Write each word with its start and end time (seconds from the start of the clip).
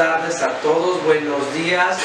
tardes 0.00 0.40
a 0.40 0.48
todos, 0.62 1.04
buenos 1.04 1.52
días. 1.52 1.98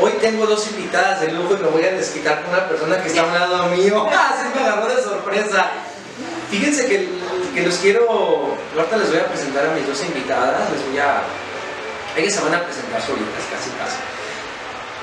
Hoy 0.00 0.12
tengo 0.12 0.46
dos 0.46 0.66
invitadas 0.70 1.20
de 1.20 1.30
lujo 1.30 1.58
y 1.60 1.62
me 1.62 1.68
voy 1.68 1.84
a 1.84 1.92
desquitar 1.92 2.40
con 2.40 2.54
una 2.54 2.66
persona 2.66 3.02
que 3.02 3.08
está 3.08 3.20
a 3.20 3.24
un 3.26 3.34
lado 3.34 3.66
mío. 3.66 4.06
¡Ah, 4.10 4.34
sí 4.40 4.48
me 4.54 4.66
agarró 4.66 4.88
de 4.88 5.02
sorpresa! 5.02 5.66
Fíjense 6.50 6.86
que, 6.86 7.06
que 7.54 7.66
los 7.66 7.74
quiero, 7.76 8.56
ahorita 8.74 8.96
les 8.96 9.10
voy 9.10 9.18
a 9.18 9.26
presentar 9.26 9.66
a 9.66 9.74
mis 9.74 9.86
dos 9.86 10.02
invitadas, 10.06 10.70
les 10.72 10.88
voy 10.88 10.98
a, 11.00 11.20
ellas 12.16 12.32
se 12.32 12.40
van 12.40 12.54
a 12.54 12.64
presentar 12.64 13.02
solitas, 13.02 13.44
casi 13.52 13.70
casi. 13.76 13.98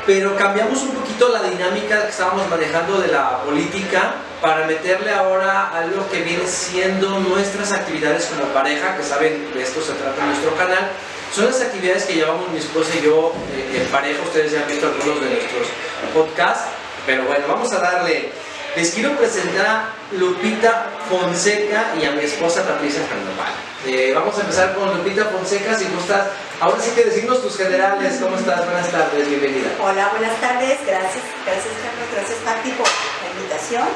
Pero 0.07 0.35
cambiamos 0.35 0.81
un 0.81 0.95
poquito 0.95 1.29
la 1.29 1.43
dinámica 1.43 2.05
que 2.05 2.09
estábamos 2.09 2.49
manejando 2.49 3.01
de 3.01 3.09
la 3.09 3.43
política 3.43 4.15
para 4.41 4.65
meterle 4.65 5.13
ahora 5.13 5.69
algo 5.77 6.09
que 6.09 6.23
viene 6.23 6.47
siendo 6.47 7.19
nuestras 7.19 7.71
actividades 7.71 8.25
como 8.25 8.51
pareja, 8.51 8.97
que 8.97 9.03
saben 9.03 9.53
de 9.53 9.61
esto 9.61 9.79
se 9.79 9.93
trata 9.93 10.25
nuestro 10.25 10.55
canal. 10.55 10.89
Son 11.33 11.45
las 11.45 11.61
actividades 11.61 12.05
que 12.05 12.13
llevamos 12.13 12.49
mi 12.49 12.59
esposa 12.59 12.91
y 12.97 13.05
yo 13.05 13.33
eh, 13.53 13.81
en 13.81 13.87
pareja, 13.87 14.21
ustedes 14.23 14.51
ya 14.51 14.61
han 14.61 14.67
visto 14.67 14.87
algunos 14.87 15.21
de 15.21 15.29
nuestros 15.29 15.67
podcasts, 16.13 16.69
pero 17.05 17.25
bueno, 17.25 17.45
vamos 17.47 17.71
a 17.73 17.79
darle. 17.79 18.31
Les 18.75 18.91
quiero 18.91 19.15
presentar 19.15 19.65
a 19.65 19.89
Lupita 20.11 20.87
Fonseca 21.09 21.93
y 21.99 22.05
a 22.05 22.11
mi 22.11 22.25
esposa 22.25 22.63
Patricia 22.67 22.99
Sandoval. 23.07 23.53
Eh, 23.87 24.11
vamos 24.13 24.37
a 24.37 24.41
empezar 24.41 24.75
con 24.75 24.97
Lupita 24.97 25.25
Fonseca, 25.25 25.77
si 25.77 25.85
gustas. 25.85 26.27
Ahora 26.59 26.81
sí 26.81 26.91
que 26.91 27.05
decimos 27.05 27.41
tus 27.41 27.57
generales, 27.57 28.19
¿cómo 28.21 28.35
estás? 28.35 28.65
Buenas 28.65 28.89
tardes, 28.91 29.29
bienvenida. 29.29 29.69
Hola, 29.81 30.09
buenas 30.09 30.39
tardes, 30.41 30.79
gracias, 30.85 31.23
gracias 31.45 31.73
Carlos, 31.83 32.07
gracias 32.13 32.37
Pati 32.43 32.71
por 32.71 32.87
la 32.87 33.39
invitación. 33.39 33.87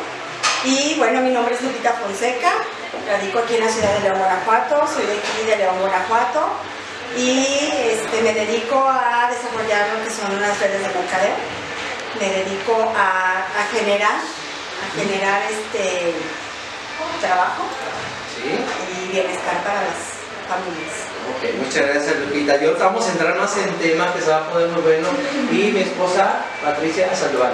Y 0.63 0.95
bueno, 0.97 1.21
mi 1.21 1.31
nombre 1.31 1.55
es 1.55 1.61
Lupita 1.61 1.93
Fonseca, 1.93 2.51
radico 3.07 3.39
aquí 3.39 3.55
en 3.55 3.65
la 3.65 3.71
ciudad 3.71 3.93
de 3.95 3.99
León, 4.01 4.19
Guanajuato, 4.19 4.87
soy 4.93 5.05
de 5.05 5.13
aquí 5.13 5.47
de 5.47 5.57
León, 5.57 5.79
Guanajuato 5.79 6.78
y 7.17 7.71
este, 7.91 8.21
me 8.21 8.33
dedico 8.33 8.87
a 8.87 9.29
desarrollar 9.29 9.89
lo 9.97 10.03
que 10.03 10.09
son 10.09 10.41
las 10.41 10.59
redes 10.59 10.81
de 10.81 10.87
mercadeo. 10.87 11.35
Me 12.19 12.29
dedico 12.29 12.91
a, 12.95 13.39
a 13.39 13.63
generar 13.71 14.19
a 14.79 14.87
generar 14.95 15.41
este 15.51 16.13
trabajo 17.21 17.63
y 18.39 19.11
bienestar 19.11 19.57
para 19.63 19.83
las 19.83 20.23
familias. 20.47 20.95
Ok, 21.29 21.41
muchas 21.59 21.85
gracias 21.87 22.15
Lupita. 22.17 22.57
Y 22.57 22.65
ahora 22.65 22.85
vamos 22.85 23.07
a 23.07 23.11
entrar 23.11 23.37
más 23.37 23.55
en 23.57 23.69
tema 23.77 24.13
que 24.13 24.21
se 24.21 24.29
va 24.29 24.37
a 24.37 24.49
poner 24.49 24.69
muy 24.69 24.81
bueno. 24.81 25.07
Y 25.51 25.71
mi 25.71 25.81
esposa 25.81 26.45
Patricia 26.63 27.13
Sandoval. 27.13 27.53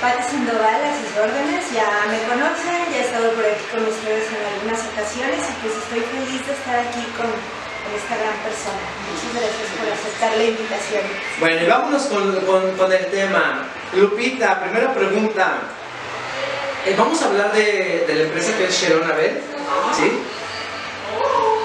Pati 0.00 0.22
Sandoval, 0.22 0.80
a 0.80 0.96
sus 0.96 1.12
órdenes, 1.12 1.60
ya 1.76 2.08
me 2.08 2.16
conocen, 2.24 2.88
ya 2.88 2.98
he 2.98 3.04
estado 3.04 3.32
por 3.36 3.44
aquí 3.44 3.64
con 3.68 3.84
ustedes 3.84 4.32
en 4.32 4.40
algunas 4.48 4.80
ocasiones 4.88 5.44
y 5.44 5.52
pues 5.60 5.76
estoy 5.76 6.00
feliz 6.00 6.40
de 6.46 6.52
estar 6.56 6.78
aquí 6.80 7.04
con 7.20 7.28
esta 7.96 8.16
gran 8.16 8.36
persona. 8.42 8.84
Muchas 9.10 9.32
gracias 9.34 9.68
por 9.76 9.86
aceptar 9.92 10.36
la 10.36 10.44
invitación. 10.44 11.02
Bueno, 11.38 11.62
y 11.62 11.66
vámonos 11.66 12.02
con, 12.04 12.36
con, 12.46 12.76
con 12.76 12.92
el 12.92 13.06
tema. 13.06 13.66
Lupita, 13.94 14.60
primera 14.60 14.94
pregunta. 14.94 15.58
Eh, 16.86 16.94
vamos 16.96 17.20
a 17.22 17.26
hablar 17.26 17.52
de, 17.52 18.04
de, 18.06 18.14
la 18.14 18.22
empresa 18.22 18.56
que 18.56 18.64
es 18.64 18.80
Sharon 18.80 19.10
Abel, 19.10 19.42
¿sí? 19.96 20.10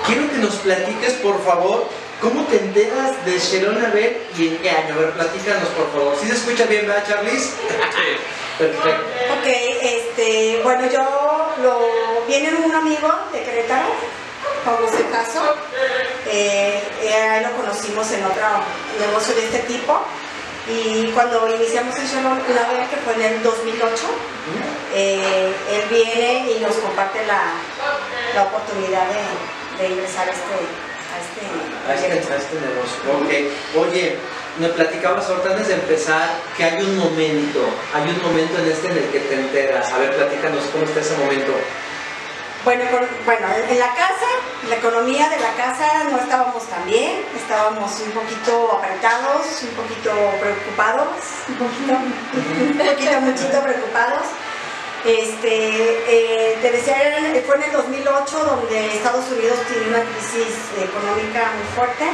Quiero 0.05 0.29
que 0.29 0.37
nos 0.37 0.55
platiques, 0.55 1.13
por 1.13 1.41
favor, 1.43 1.87
cómo 2.21 2.43
te 2.45 2.57
enteras 2.57 3.25
de 3.25 3.39
Sharon 3.39 3.83
Abel 3.85 4.17
y 4.37 4.47
en 4.49 4.57
qué 4.57 4.69
año. 4.69 4.95
A 4.95 4.97
ver, 4.97 5.11
platícanos, 5.11 5.69
por 5.69 5.91
favor. 5.91 6.15
¿Sí 6.19 6.27
se 6.27 6.33
escucha 6.33 6.65
bien, 6.65 6.85
verdad, 6.85 7.03
Charlize? 7.07 7.51
Perfecto. 8.57 8.89
Ok, 9.39 9.47
este, 9.81 10.61
bueno, 10.63 10.89
yo 10.91 11.53
lo... 11.61 12.25
Viene 12.27 12.53
un 12.55 12.73
amigo 12.73 13.07
de 13.31 13.43
Querétaro, 13.43 13.87
José 14.65 15.05
Caso. 15.11 15.55
Eh, 16.35 16.83
eh, 17.01 17.41
lo 17.43 17.55
conocimos 17.55 18.11
en 18.11 18.25
otro 18.25 18.43
negocio 18.99 19.33
de 19.35 19.45
este 19.45 19.59
tipo. 19.59 20.01
Y 20.67 21.07
cuando 21.11 21.47
iniciamos 21.47 21.95
en 21.97 22.07
Sharon, 22.07 22.41
una 22.49 22.67
vez 22.67 22.89
que 22.89 22.97
fue 22.97 23.13
en 23.13 23.21
el 23.21 23.43
2008, 23.43 23.95
eh, 24.95 25.53
él 25.71 25.83
viene 25.89 26.51
y 26.51 26.59
nos 26.59 26.75
comparte 26.75 27.25
la, 27.25 27.53
la 28.33 28.43
oportunidad 28.43 29.05
de, 29.07 29.83
de, 29.83 29.93
ingresar 29.93 30.27
a 30.27 30.31
este, 30.31 30.57
a 31.13 31.93
este, 31.93 32.11
a 32.11 32.15
este, 32.17 32.33
a 32.33 32.37
este 32.37 32.55
negocio. 32.59 33.25
Okay. 33.25 33.55
Oye, 33.77 34.17
me 34.59 34.69
platicabas 34.69 35.29
ahorita 35.29 35.51
antes 35.51 35.67
de 35.67 35.75
empezar 35.75 36.27
que 36.57 36.63
hay 36.65 36.81
un 36.81 36.97
momento, 36.97 37.61
hay 37.93 38.09
un 38.09 38.21
momento 38.23 38.57
en 38.59 38.71
este 38.71 38.87
en 38.89 38.97
el 38.97 39.09
que 39.11 39.19
te 39.19 39.35
enteras. 39.35 39.93
A 39.93 39.99
ver, 39.99 40.15
platícanos 40.17 40.63
cómo 40.73 40.83
está 40.83 40.99
ese 40.99 41.15
momento. 41.15 41.53
Bueno, 42.65 42.83
con, 42.89 43.07
bueno, 43.25 43.45
en 43.69 43.77
la 43.77 43.93
casa, 43.93 44.25
la 44.67 44.77
economía 44.77 45.29
de 45.29 45.37
la 45.37 45.53
casa 45.53 46.05
no 46.09 46.17
estábamos 46.17 46.63
tan 46.67 46.83
bien, 46.87 47.23
estábamos 47.35 47.91
un 47.99 48.11
poquito 48.11 48.79
apretados, 48.79 49.61
un 49.61 49.75
poquito 49.75 50.11
preocupados, 50.41 51.09
un 51.47 51.55
poquito, 51.57 51.93
un 51.93 52.77
poquito, 52.79 53.21
muchito 53.21 53.61
preocupados. 53.61 54.25
Este, 55.05 55.53
eh, 56.09 56.57
te 56.59 56.71
decía, 56.71 56.95
fue 57.45 57.57
en 57.57 57.63
el 57.65 57.71
2008 57.71 58.45
donde 58.45 58.95
Estados 58.95 59.29
Unidos 59.29 59.59
tiene 59.67 59.87
una 59.89 60.01
crisis 60.01 60.57
económica 60.81 61.51
muy 61.53 61.67
fuerte 61.75 62.05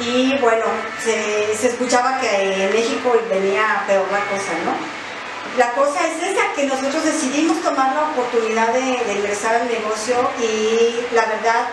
y 0.00 0.36
bueno, 0.42 0.66
se, 1.02 1.56
se 1.56 1.68
escuchaba 1.68 2.20
que 2.20 2.66
en 2.66 2.74
México 2.74 3.16
venía 3.30 3.84
peor 3.86 4.06
la 4.12 4.20
cosa, 4.26 4.52
¿no? 4.66 4.97
La 5.58 5.72
cosa 5.72 6.06
es 6.06 6.22
esa, 6.22 6.52
que 6.54 6.66
nosotros 6.66 7.04
decidimos 7.04 7.60
tomar 7.62 7.92
la 7.92 8.02
oportunidad 8.10 8.72
de, 8.72 9.02
de, 9.04 9.12
ingresar 9.12 9.56
al 9.56 9.66
negocio 9.66 10.30
y 10.40 11.00
la 11.12 11.24
verdad 11.26 11.66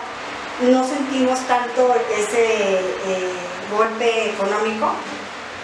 no 0.62 0.84
sentimos 0.84 1.38
tanto 1.46 1.94
ese 2.10 2.80
eh, 2.80 3.32
golpe 3.70 4.30
económico. 4.30 4.90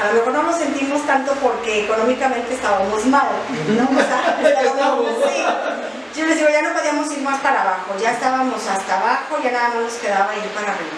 A 0.00 0.06
lo 0.06 0.12
mejor 0.14 0.34
no 0.34 0.42
lo 0.44 0.52
sentimos 0.56 1.04
tanto 1.04 1.32
porque 1.42 1.82
económicamente 1.82 2.54
estábamos 2.54 3.04
mal, 3.06 3.26
¿no? 3.76 3.88
O 3.90 4.04
sea, 4.04 4.38
estábamos, 4.62 5.06
sí. 5.26 6.20
Yo 6.20 6.26
les 6.26 6.36
digo, 6.36 6.48
ya 6.48 6.62
no 6.62 6.74
podíamos 6.74 7.12
ir 7.12 7.22
más 7.22 7.40
para 7.40 7.62
abajo, 7.62 7.96
ya 8.00 8.12
estábamos 8.12 8.64
hasta 8.68 9.00
abajo, 9.00 9.36
ya 9.42 9.50
nada 9.50 9.68
más 9.70 9.78
nos 9.78 9.94
quedaba 9.94 10.32
ir 10.36 10.48
para 10.54 10.74
arriba. 10.74 10.90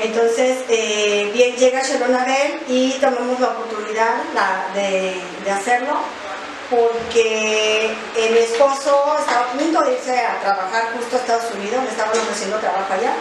Entonces, 0.00 0.58
eh, 0.68 1.28
bien, 1.34 1.56
llega 1.56 1.82
Shelon 1.82 2.14
Abel 2.14 2.60
y 2.68 2.92
tomamos 3.00 3.40
la 3.40 3.48
oportunidad 3.48 4.14
la, 4.32 4.66
de, 4.80 5.20
de 5.44 5.50
hacerlo 5.50 6.25
porque 6.70 7.86
eh, 8.16 8.30
mi 8.30 8.38
esposo 8.38 9.16
estaba 9.20 9.40
a 9.40 9.52
punto 9.52 9.82
de 9.82 9.92
irse 9.94 10.18
a 10.18 10.40
trabajar 10.40 10.92
justo 10.96 11.16
a 11.16 11.20
Estados 11.20 11.54
Unidos, 11.54 11.84
le 11.84 11.90
estaban 11.90 12.18
ofreciendo 12.18 12.58
trabajo 12.58 12.92
allá, 12.92 13.14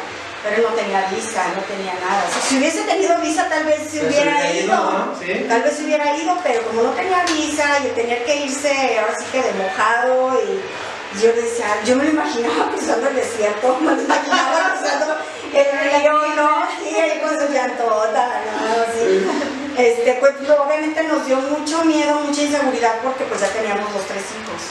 pero 0.44 0.58
él 0.58 0.64
no 0.64 0.76
tenía 0.76 1.08
visa, 1.10 1.44
no 1.56 1.62
tenía 1.64 1.94
nada. 1.94 2.26
O 2.28 2.34
sea, 2.34 2.42
si 2.42 2.58
hubiese 2.58 2.82
tenido 2.84 3.18
visa 3.20 3.48
tal 3.50 3.66
vez 3.66 3.90
se 3.90 4.06
hubiera 4.06 4.52
ido, 4.52 4.66
ido 4.66 4.76
¿no? 4.76 5.16
¿Sí? 5.20 5.46
tal 5.48 5.62
vez 5.62 5.76
se 5.76 5.84
hubiera 5.84 6.16
ido, 6.18 6.38
pero 6.44 6.62
como 6.64 6.84
no 6.84 6.90
tenía 6.92 7.24
visa 7.26 7.66
y 7.84 7.88
tenía 7.96 8.24
que 8.24 8.36
irse 8.46 9.00
ahora 9.00 9.18
sí 9.18 9.26
que 9.32 9.42
de 9.42 9.54
mojado 9.54 10.40
y 10.42 11.22
yo 11.22 11.32
decía, 11.34 11.66
yo 11.86 11.96
me 11.96 12.04
lo 12.04 12.10
imaginaba 12.12 12.70
cruzando 12.72 13.08
el 13.10 13.16
desierto, 13.16 13.78
me 13.82 13.96
lo 13.96 14.02
imaginaba 14.02 14.74
cruzando 14.74 15.16
el 15.54 15.66
río, 15.80 16.14
¿no? 16.36 16.68
Sí, 16.84 16.96
ahí 16.96 17.22
con 17.22 17.40
su 17.40 17.54
llantota, 17.54 18.42
¿no? 18.46 18.94
Sí. 18.94 19.55
Este, 19.78 20.14
pues 20.20 20.34
obviamente 20.50 21.04
nos 21.04 21.26
dio 21.26 21.38
mucho 21.38 21.84
miedo, 21.84 22.20
mucha 22.22 22.44
inseguridad 22.44 22.96
porque 23.04 23.26
pues 23.26 23.42
ya 23.42 23.50
teníamos 23.50 23.92
los 23.94 24.06
tres 24.06 24.24
hijos. 24.24 24.62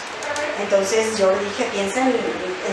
Entonces 0.60 1.18
yo 1.18 1.30
dije, 1.30 1.64
piensa 1.72 2.00
en, 2.00 2.14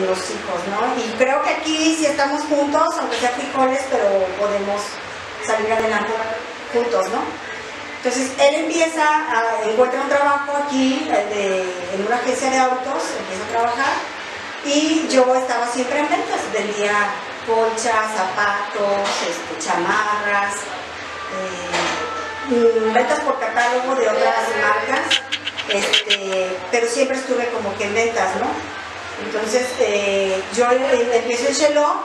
los 0.05 0.17
hijos, 0.17 0.59
¿no? 0.69 1.03
Y 1.03 1.09
creo 1.17 1.43
que 1.43 1.49
aquí 1.49 1.95
si 1.97 2.05
estamos 2.05 2.41
juntos, 2.43 2.87
aunque 2.97 3.17
sea 3.17 3.29
frijoles, 3.31 3.81
pero 3.91 4.25
podemos 4.39 4.81
salir 5.45 5.71
adelante 5.73 6.11
juntos, 6.73 7.09
¿no? 7.09 7.21
Entonces 7.97 8.31
él 8.39 8.55
empieza, 8.63 9.03
a, 9.03 9.69
encuentra 9.69 10.01
un 10.01 10.09
trabajo 10.09 10.57
aquí 10.65 11.07
de, 11.09 11.61
en 11.93 12.05
una 12.07 12.15
agencia 12.15 12.49
de 12.49 12.57
autos, 12.57 13.03
empieza 13.19 13.43
a 13.45 13.51
trabajar 13.51 13.93
y 14.65 15.07
yo 15.09 15.35
estaba 15.35 15.67
siempre 15.67 15.99
en 15.99 16.09
ventas, 16.09 16.39
vendía 16.53 16.93
colchas, 17.45 18.15
zapatos, 18.15 19.09
este, 19.27 19.65
chamarras, 19.65 20.55
eh, 20.55 21.80
ventas 22.93 23.19
por 23.21 23.39
catálogo 23.39 23.95
de 23.95 24.09
otras 24.09 24.47
marcas, 24.61 25.21
este, 25.69 26.57
pero 26.71 26.87
siempre 26.87 27.17
estuve 27.17 27.47
como 27.49 27.75
que 27.77 27.85
en 27.85 27.93
ventas, 27.93 28.35
¿no? 28.35 28.47
Entonces 29.25 29.67
eh, 29.79 30.41
yo 30.55 30.65
empiezo 30.71 31.47
en 31.47 31.53
Shelo 31.53 32.03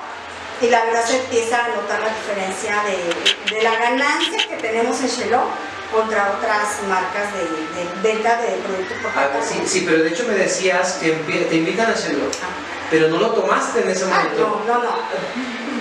y 0.61 0.69
la 0.69 0.85
verdad 0.85 1.05
se 1.05 1.19
empieza 1.19 1.65
a 1.65 1.69
notar 1.69 2.01
la 2.01 2.09
diferencia 2.09 2.83
de, 2.85 3.55
de 3.57 3.63
la 3.63 3.75
ganancia 3.77 4.47
que 4.49 4.57
tenemos 4.57 5.01
en 5.01 5.09
Shelo 5.09 5.45
contra 5.91 6.35
otras 6.37 6.83
marcas 6.89 7.33
de, 7.33 7.45
de, 7.45 7.89
venta 8.03 8.41
de 8.43 8.49
productos 8.59 8.99
por 9.03 9.13
catálogo. 9.13 9.39
Ah, 9.41 9.47
sí, 9.49 9.63
sí, 9.67 9.85
pero 9.89 10.03
de 10.03 10.11
hecho 10.11 10.25
me 10.29 10.35
decías 10.35 10.95
que 10.95 11.13
te 11.13 11.57
invitan 11.57 11.91
a 11.91 11.95
Shelo. 11.95 12.27
Ah 12.43 12.77
pero 12.91 13.09
no 13.09 13.19
lo 13.19 13.31
tomaste 13.31 13.83
en 13.83 13.91
ese 13.91 14.05
momento. 14.05 14.63
Ah, 14.63 14.65
no, 14.67 14.75
no, 14.75 14.83
no. 14.83 14.97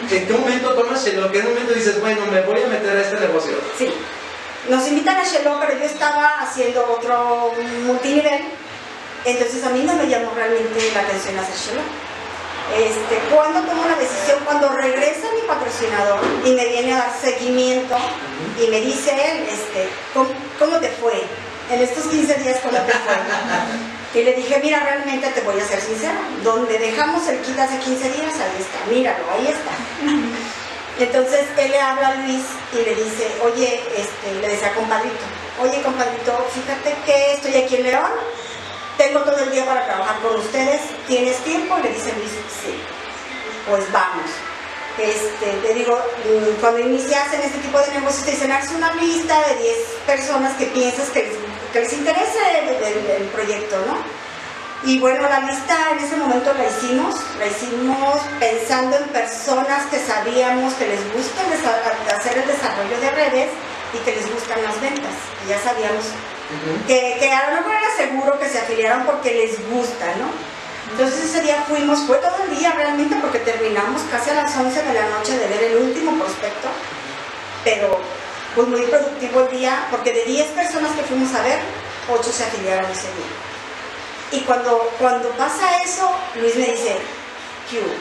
¿En 0.10 0.28
qué 0.28 0.34
momento 0.34 0.74
tomas 0.74 1.04
Shelo? 1.04 1.28
¿En 1.28 1.31
qué 1.31 1.42
momento 1.42 1.74
dices, 1.74 2.00
bueno, 2.00 2.25
me 2.28 2.42
voy 2.42 2.62
a 2.62 2.68
meter 2.68 2.98
a 2.98 3.02
este 3.02 3.19
negocio? 3.19 3.54
Sí. 3.78 3.92
Nos 4.69 4.88
invitan 4.88 5.17
a 5.17 5.23
Shelo, 5.23 5.59
pero 5.59 5.77
yo 5.77 5.85
estaba 5.85 6.39
haciendo 6.39 6.83
otro 6.97 7.53
multinivel. 7.85 8.41
Entonces 9.23 9.63
a 9.63 9.69
mí 9.69 9.83
no 9.83 9.94
me 9.94 10.07
llamó 10.07 10.31
realmente 10.35 10.91
la 10.94 11.01
atención 11.01 11.38
hacer 11.38 11.56
Shelo. 11.56 11.81
Este, 12.73 13.19
cuando 13.33 13.62
tomo 13.62 13.85
la 13.85 13.95
decisión, 13.95 14.39
cuando 14.44 14.69
regresa 14.69 15.27
mi 15.35 15.41
patrocinador 15.47 16.19
y 16.44 16.51
me 16.53 16.65
viene 16.65 16.94
a 16.94 16.97
dar 16.97 17.13
seguimiento 17.21 17.95
y 18.59 18.67
me 18.69 18.81
dice 18.81 19.12
él, 19.12 19.47
este, 19.47 19.88
¿cómo, 20.13 20.29
cómo 20.57 20.79
te 20.79 20.89
fue? 20.89 21.21
En 21.69 21.81
estos 21.81 22.06
15 22.06 22.33
días, 22.35 22.59
¿cómo 22.63 22.77
te 22.77 22.91
fue? 22.91 24.19
Y 24.19 24.23
le 24.23 24.33
dije, 24.33 24.59
mira, 24.63 24.79
realmente 24.79 25.27
te 25.29 25.41
voy 25.41 25.59
a 25.59 25.65
ser 25.65 25.79
sincera, 25.81 26.15
donde 26.44 26.79
dejamos 26.79 27.27
el 27.27 27.39
kit 27.41 27.59
hace 27.59 27.77
15 27.79 28.11
días, 28.13 28.33
ahí 28.33 28.61
está, 28.61 28.85
míralo, 28.89 29.25
ahí 29.31 29.47
está. 29.47 29.71
Entonces 31.00 31.45
él 31.57 31.71
le 31.71 31.80
habla 31.81 32.07
a 32.09 32.15
Luis 32.15 32.44
y 32.74 32.77
le 32.77 32.95
dice, 32.95 33.27
oye, 33.44 33.83
este, 33.97 34.33
le 34.42 34.47
decía 34.47 34.74
compadrito, 34.74 35.25
oye 35.62 35.81
compadrito, 35.81 36.45
fíjate 36.53 36.95
que 37.06 37.33
estoy 37.33 37.56
aquí 37.56 37.75
en 37.75 37.83
León, 37.83 38.12
tengo 38.97 39.19
todo 39.21 39.38
el 39.39 39.51
día 39.51 39.65
para 39.65 39.86
trabajar 39.86 40.15
con 40.21 40.39
ustedes, 40.39 40.81
¿tienes 41.07 41.36
tiempo? 41.39 41.77
Le 41.83 41.89
dice 41.89 42.13
Luis, 42.13 42.31
sí, 42.62 42.80
pues 43.69 43.92
vamos. 43.92 44.30
Este, 44.97 45.51
te 45.68 45.74
digo, 45.74 46.00
mm, 46.24 46.62
cuando 46.62 46.80
inicias 46.80 47.33
en 47.33 47.42
este 47.42 47.57
tipo 47.57 47.77
de 47.77 47.92
negocios 47.92 48.24
te 48.24 48.31
dicen, 48.31 48.51
haz 48.53 48.71
una 48.71 48.94
lista 48.94 49.38
de 49.50 49.56
10 49.62 49.77
personas 50.07 50.56
que 50.56 50.68
piensas 50.68 51.09
que 51.09 51.30
les, 51.74 51.92
interese 51.92 52.39
el- 52.62 53.21
el 53.21 53.27
proyecto, 53.27 53.75
¿no? 53.86 53.97
Y 54.85 54.99
bueno, 54.99 55.27
la 55.27 55.39
lista 55.39 55.75
en 55.93 55.97
ese 55.97 56.15
momento 56.15 56.53
la 56.53 56.67
hicimos, 56.67 57.15
la 57.39 57.47
hicimos 57.47 58.21
pensando 58.39 58.97
en 58.97 59.05
personas 59.05 59.87
que 59.87 59.97
sabíamos 59.97 60.75
que 60.75 60.87
les 60.87 61.01
gusta 61.11 61.41
hacer 62.15 62.37
el 62.37 62.45
desarrollo 62.45 62.99
de 63.01 63.09
redes 63.09 63.49
y 63.93 63.97
que 64.05 64.15
les 64.15 64.31
gustan 64.31 64.61
las 64.61 64.79
ventas. 64.79 65.09
Y 65.43 65.49
ya 65.49 65.59
sabíamos 65.59 66.05
que, 66.85 67.17
que 67.19 67.31
a 67.31 67.49
lo 67.49 67.57
mejor 67.57 67.73
era 67.73 67.95
seguro 67.97 68.39
que 68.39 68.47
se 68.47 68.59
afiliaran 68.59 69.07
porque 69.07 69.33
les 69.33 69.69
gusta, 69.71 70.05
¿no? 70.19 70.29
Entonces 70.91 71.31
ese 71.31 71.41
día 71.41 71.65
fuimos, 71.67 72.01
fue 72.01 72.17
todo 72.17 72.43
el 72.47 72.55
día 72.55 72.71
realmente 72.73 73.15
porque 73.19 73.39
terminamos 73.39 74.03
casi 74.11 74.29
a 74.29 74.35
las 74.35 74.55
11 74.55 74.83
de 74.83 74.93
la 74.93 75.09
noche 75.09 75.35
de 75.39 75.47
ver 75.47 75.63
el 75.63 75.77
último 75.77 76.11
prospecto, 76.13 76.69
pero 77.63 77.99
pues 78.53 78.67
muy 78.67 78.83
productivo 78.83 79.41
el 79.41 79.57
día 79.57 79.87
porque 79.89 80.13
de 80.13 80.25
10 80.25 80.45
personas 80.51 80.91
que 80.91 81.01
fuimos 81.01 81.33
a 81.33 81.41
ver, 81.41 81.57
8 82.07 82.31
se 82.31 82.43
afiliaron 82.43 82.91
ese 82.91 83.07
día. 83.07 83.55
Y 84.31 84.42
cuando, 84.42 84.92
cuando 85.00 85.30
pasa 85.31 85.81
eso, 85.83 86.10
Luis 86.36 86.56
me 86.56 86.66
dice, 86.66 86.98
¿qué 87.69 87.80
hubo? 87.80 87.94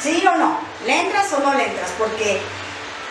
¿Sí 0.00 0.24
o 0.26 0.36
no? 0.36 0.58
¿Le 0.86 1.00
entras 1.00 1.32
o 1.32 1.40
no 1.40 1.54
le 1.54 1.66
entras? 1.66 1.90
Porque 1.98 2.40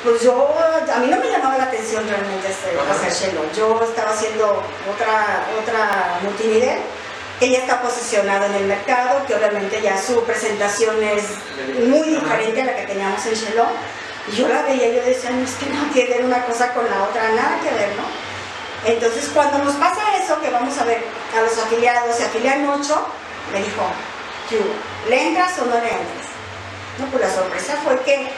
pues 0.05 0.21
yo, 0.21 0.55
a 0.93 0.99
mí 0.99 1.07
no 1.07 1.17
me 1.17 1.29
llamaba 1.29 1.57
la 1.57 1.63
atención 1.63 2.07
realmente 2.07 2.47
este, 2.47 2.77
hacer 2.79 3.11
Shelo. 3.11 3.41
Yo 3.57 3.81
estaba 3.83 4.11
haciendo 4.11 4.61
otra, 4.93 5.47
otra 5.59 6.19
multinivel 6.21 6.77
que 7.39 7.49
ya 7.49 7.57
está 7.57 7.81
posicionado 7.81 8.45
en 8.45 8.53
el 8.53 8.65
mercado, 8.65 9.25
que 9.25 9.33
obviamente 9.33 9.81
ya 9.81 9.99
su 9.99 10.23
presentación 10.23 11.03
es 11.03 11.23
muy 11.89 12.09
diferente 12.09 12.61
a 12.61 12.65
la 12.65 12.75
que 12.75 12.83
teníamos 12.83 13.25
en 13.25 13.33
Shelo. 13.33 13.65
Y 14.31 14.35
yo 14.35 14.47
la 14.47 14.61
veía 14.61 14.89
y 14.89 14.95
yo 14.95 15.03
decía, 15.03 15.31
no, 15.31 15.43
es 15.43 15.55
que 15.55 15.65
no 15.65 15.83
tiene 15.91 16.23
una 16.23 16.45
cosa 16.45 16.71
con 16.73 16.87
la 16.89 17.03
otra, 17.03 17.29
nada 17.29 17.59
que 17.63 17.73
ver, 17.73 17.89
¿no? 17.95 18.24
Entonces, 18.85 19.29
cuando 19.33 19.57
nos 19.59 19.75
pasa 19.75 20.01
eso, 20.21 20.39
que 20.39 20.49
vamos 20.49 20.77
a 20.77 20.83
ver 20.85 21.03
a 21.35 21.41
los 21.41 21.57
afiliados, 21.57 22.15
se 22.15 22.25
afilian 22.25 22.67
ocho, 22.69 23.07
me 23.51 23.59
dijo. 23.59 23.83
¿Le 25.09 25.27
entras 25.27 25.57
o 25.59 25.65
no 25.65 25.73
le 25.75 25.89
entras? 25.89 26.27
No, 26.99 27.07
pues 27.07 27.23
la 27.23 27.33
sorpresa 27.33 27.77
fue 27.83 27.99
que 28.01 28.29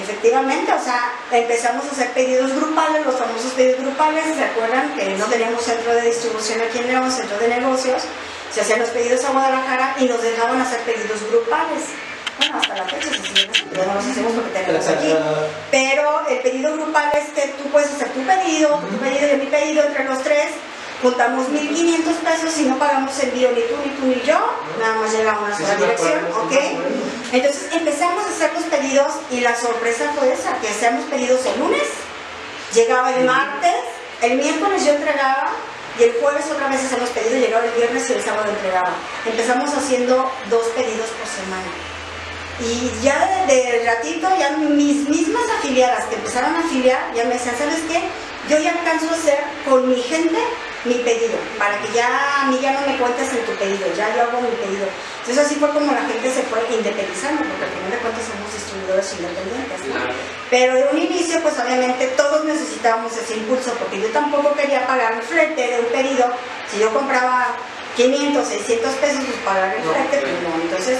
efectivamente, 0.00 0.72
o 0.72 0.82
sea, 0.82 1.12
empezamos 1.32 1.86
a 1.86 1.90
hacer 1.90 2.12
pedidos 2.12 2.52
grupales, 2.54 3.04
los 3.04 3.16
famosos 3.16 3.52
pedidos 3.52 3.80
grupales, 3.80 4.24
¿se 4.36 4.44
acuerdan 4.44 4.94
que 4.94 5.16
no 5.16 5.26
teníamos 5.26 5.64
centro 5.64 5.92
de 5.94 6.02
distribución 6.02 6.60
aquí 6.60 6.78
en 6.78 6.88
León, 6.88 7.10
centro 7.10 7.38
de 7.38 7.48
negocios? 7.48 8.02
Se 8.52 8.60
hacían 8.60 8.80
los 8.80 8.90
pedidos 8.90 9.24
a 9.24 9.30
Guadalajara 9.32 9.96
y 9.98 10.04
nos 10.04 10.22
dejaban 10.22 10.60
hacer 10.60 10.80
pedidos 10.80 11.20
grupales. 11.30 11.82
Bueno, 12.38 12.58
hasta 12.58 12.76
la 12.76 12.84
fecha 12.84 13.10
no 13.84 13.98
hacemos 13.98 14.32
porque 14.32 14.50
tenemos 14.50 14.88
aquí. 14.88 15.14
Pero 15.70 16.28
el 16.28 16.38
pedido 16.40 16.72
grupal 16.74 17.10
es 17.14 17.32
que 17.32 17.52
tú 17.52 17.64
puedes 17.70 17.90
hacer 17.90 18.08
tu 18.10 18.20
pedido, 18.22 18.78
tu 18.78 18.96
pedido 18.98 19.34
y 19.34 19.36
mi 19.36 19.46
pedido 19.46 19.84
entre 19.84 20.04
los 20.04 20.22
tres, 20.22 20.52
juntamos 21.02 21.48
1.500 21.48 22.14
pesos 22.24 22.58
y 22.58 22.64
no 22.64 22.78
pagamos 22.78 23.18
envío 23.22 23.50
ni 23.52 23.62
tú, 23.62 23.76
ni 23.84 23.90
tú, 23.92 24.06
ni 24.06 24.26
yo, 24.26 24.38
nada 24.78 24.96
más 24.96 25.12
llega 25.12 25.32
a 25.32 25.38
una 25.40 25.56
sola 25.56 25.76
dirección, 25.76 26.24
¿ok? 26.32 26.52
Entonces 27.32 27.68
empezamos 27.72 28.24
a 28.24 28.28
hacer 28.28 28.52
los 28.54 28.64
pedidos 28.64 29.12
y 29.30 29.40
la 29.40 29.54
sorpresa 29.54 30.12
fue 30.18 30.32
esa, 30.32 30.58
que 30.58 30.68
hacíamos 30.68 31.04
pedidos 31.04 31.44
el 31.46 31.58
lunes, 31.58 31.82
llegaba 32.74 33.12
el 33.14 33.24
martes, 33.26 33.74
el 34.22 34.38
miércoles 34.38 34.84
yo 34.86 34.92
entregaba 34.92 35.50
y 35.98 36.04
el 36.04 36.14
jueves 36.20 36.44
otra 36.50 36.68
vez 36.68 36.84
hacíamos 36.84 37.10
pedidos, 37.10 37.40
llegaba 37.40 37.64
el 37.64 37.72
viernes 37.72 38.08
y 38.08 38.12
el 38.14 38.22
sábado 38.22 38.50
entregaba. 38.50 38.94
Empezamos 39.24 39.72
haciendo 39.74 40.30
dos 40.50 40.66
pedidos 40.68 41.08
por 41.08 41.26
semana. 41.26 41.95
Y 42.60 42.90
ya 43.02 43.44
de, 43.46 43.54
de 43.54 43.84
ratito, 43.84 44.28
ya 44.38 44.56
mis 44.56 45.08
mismas 45.08 45.44
afiliadas 45.58 46.04
que 46.06 46.16
empezaron 46.16 46.54
a 46.54 46.60
afiliar, 46.60 47.12
ya 47.14 47.24
me 47.24 47.34
decían, 47.34 47.56
¿sabes 47.58 47.82
qué? 47.88 48.00
Yo 48.48 48.58
ya 48.58 48.72
alcanzo 48.72 49.10
a 49.10 49.14
hacer 49.14 49.38
con 49.68 49.88
mi 49.88 50.00
gente 50.00 50.38
mi 50.86 50.94
pedido, 51.02 51.36
para 51.58 51.78
que 51.82 51.92
ya 51.92 52.42
a 52.42 52.46
mí 52.46 52.58
ya 52.62 52.72
no 52.72 52.86
me 52.86 52.96
cuentes 52.96 53.28
en 53.32 53.44
tu 53.44 53.52
pedido, 53.52 53.86
ya 53.96 54.14
yo 54.14 54.22
hago 54.22 54.40
mi 54.40 54.54
pedido. 54.62 54.86
Entonces 55.20 55.44
así 55.44 55.56
fue 55.56 55.70
como 55.70 55.92
la 55.92 56.02
gente 56.02 56.30
se 56.30 56.42
fue 56.42 56.62
independizando, 56.70 57.42
porque 57.42 57.64
al 57.64 57.70
final 57.74 57.90
de 57.90 57.98
cuentas 57.98 58.22
somos 58.22 58.46
distribuidores 58.54 59.12
independientes. 59.18 59.80
Pero 60.48 60.74
de 60.74 60.84
un 60.92 60.98
inicio, 60.98 61.42
pues 61.42 61.58
obviamente 61.58 62.06
todos 62.16 62.44
necesitábamos 62.44 63.16
ese 63.16 63.36
impulso, 63.36 63.74
porque 63.74 64.00
yo 64.00 64.08
tampoco 64.10 64.54
quería 64.54 64.86
pagar 64.86 65.14
el 65.14 65.22
flete 65.22 65.66
de 65.66 65.80
un 65.80 65.86
pedido. 65.86 66.30
Si 66.70 66.78
yo 66.78 66.94
compraba 66.94 67.48
500, 67.96 68.46
600 68.46 68.94
pesos, 68.94 69.24
pues 69.26 69.38
pagar 69.44 69.74
el 69.74 69.82
flete, 69.82 70.22
pues 70.22 70.42
no. 70.46 70.62
Entonces, 70.62 70.98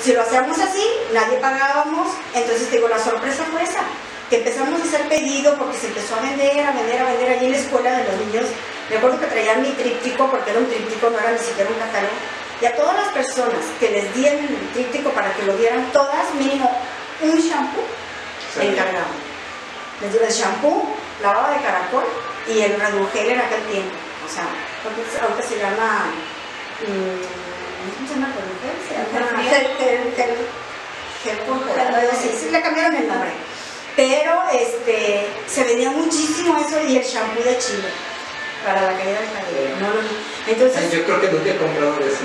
si 0.00 0.12
lo 0.12 0.22
hacíamos 0.22 0.58
así, 0.58 0.84
nadie 1.12 1.38
pagábamos. 1.38 2.08
Entonces, 2.34 2.70
digo, 2.70 2.88
la 2.88 2.98
sorpresa 2.98 3.44
fue 3.50 3.62
esa, 3.62 3.80
que 4.28 4.38
empezamos 4.38 4.80
a 4.80 4.84
hacer 4.84 5.02
pedido 5.08 5.56
porque 5.56 5.76
se 5.78 5.88
empezó 5.88 6.16
a 6.16 6.20
vender, 6.20 6.64
a 6.66 6.72
vender, 6.72 7.00
a 7.00 7.04
vender 7.04 7.30
allí 7.30 7.46
en 7.46 7.52
la 7.52 7.58
escuela 7.58 7.90
de 7.96 8.04
los 8.04 8.14
niños. 8.26 8.46
Me 8.88 8.96
acuerdo 8.96 9.20
que 9.20 9.26
traían 9.26 9.62
mi 9.62 9.70
tríptico, 9.70 10.28
porque 10.30 10.50
era 10.50 10.60
un 10.60 10.68
tríptico, 10.68 11.10
no 11.10 11.18
era 11.18 11.32
ni 11.32 11.38
siquiera 11.38 11.70
un 11.70 11.76
catálogo. 11.78 12.12
Y 12.60 12.66
a 12.66 12.76
todas 12.76 12.96
las 12.96 13.08
personas 13.08 13.60
que 13.78 13.90
les 13.90 14.14
di 14.14 14.26
el 14.26 14.38
tríptico 14.74 15.10
para 15.10 15.32
que 15.34 15.42
lo 15.44 15.54
vieran, 15.56 15.90
todas 15.92 16.34
mínimo 16.34 16.70
un 17.22 17.38
shampoo 17.38 17.84
Sí. 18.54 18.66
encargado. 18.66 19.06
Les 20.00 20.12
digo 20.12 20.24
el 20.24 20.32
shampoo, 20.32 20.88
la 21.22 21.32
baba 21.32 21.50
de 21.50 21.60
caracol 21.62 22.04
y 22.48 22.60
el 22.60 22.80
redugel 22.80 23.30
en 23.30 23.40
aquel 23.40 23.62
tiempo. 23.64 23.94
O 24.26 24.28
sea, 24.32 24.44
ahorita 25.22 25.42
se 25.42 25.58
llama. 25.58 26.10
¿Cómo 26.80 28.08
se 28.08 28.14
llama. 28.14 28.32
Sí, 32.38 32.50
le 32.50 32.62
cambiaron 32.62 32.94
el 32.96 33.08
nombre. 33.08 33.30
Pero 33.96 34.42
este, 34.52 35.26
se 35.46 35.64
vendía 35.64 35.90
muchísimo 35.90 36.56
eso 36.58 36.80
y 36.88 36.96
el 36.96 37.04
shampoo 37.04 37.42
de 37.42 37.58
Chile 37.58 37.88
para 38.64 38.82
la 38.82 38.96
caída 38.96 39.20
del 39.20 39.30
cabello. 39.30 39.76
No, 39.80 39.88
no, 39.88 39.94
no. 39.94 40.08
Ay, 40.46 40.52
Entonces, 40.54 40.92
Yo 40.92 41.04
creo 41.04 41.20
que 41.20 41.28
nunca 41.28 41.50
he 41.50 41.56
comprado 41.56 41.96
de 41.96 42.06
eso. 42.08 42.18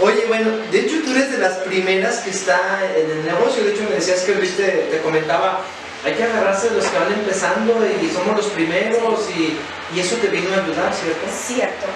Oye, 0.00 0.24
bueno, 0.28 0.50
de 0.70 0.80
hecho 0.80 1.02
tú 1.04 1.10
eres 1.10 1.32
de 1.32 1.38
las 1.38 1.54
primeras 1.58 2.18
que 2.18 2.30
está 2.30 2.80
en 2.96 3.10
el 3.10 3.24
negocio. 3.26 3.64
De 3.64 3.72
hecho 3.74 3.82
me 3.88 3.96
decías 3.96 4.20
que 4.20 4.34
Luis 4.34 4.56
te, 4.56 4.68
te 4.68 5.00
comentaba, 5.02 5.60
hay 6.04 6.14
que 6.14 6.24
agarrarse 6.24 6.70
de 6.70 6.76
los 6.76 6.86
que 6.86 6.98
van 6.98 7.12
empezando 7.12 7.84
y 7.86 8.08
somos 8.10 8.36
los 8.36 8.46
primeros 8.46 9.28
y, 9.30 9.58
y 9.94 10.00
eso 10.00 10.16
te 10.16 10.28
vino 10.28 10.54
a 10.54 10.62
ayudar, 10.62 10.92
¿cierto? 10.94 11.26
Cierto, 11.46 11.86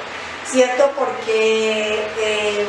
cierto 0.50 0.90
porque, 0.98 2.02
eh, 2.18 2.66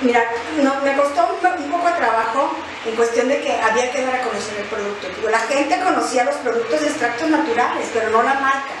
mira, 0.00 0.24
no, 0.62 0.80
me 0.80 0.96
costó 0.96 1.28
un, 1.34 1.70
poco 1.70 1.88
de 1.88 1.94
trabajo 1.94 2.52
en 2.86 2.94
cuestión 2.96 3.28
de 3.28 3.42
que 3.42 3.52
había 3.52 3.90
que 3.92 4.02
dar 4.02 4.16
a 4.16 4.22
conocer 4.22 4.58
el 4.58 4.64
producto. 4.66 5.08
La 5.30 5.40
gente 5.40 5.78
conocía 5.80 6.24
los 6.24 6.36
productos 6.36 6.80
de 6.80 6.86
extractos 6.86 7.28
naturales, 7.28 7.88
pero 7.92 8.10
no 8.10 8.22
la 8.22 8.34
marca. 8.34 8.72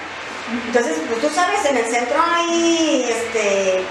Entonces, 0.66 0.98
pues 1.08 1.20
tú 1.20 1.28
sabes, 1.28 1.64
en 1.64 1.76
el 1.76 1.84
centro 1.86 2.16
hay 2.24 3.04
este, 3.08 3.82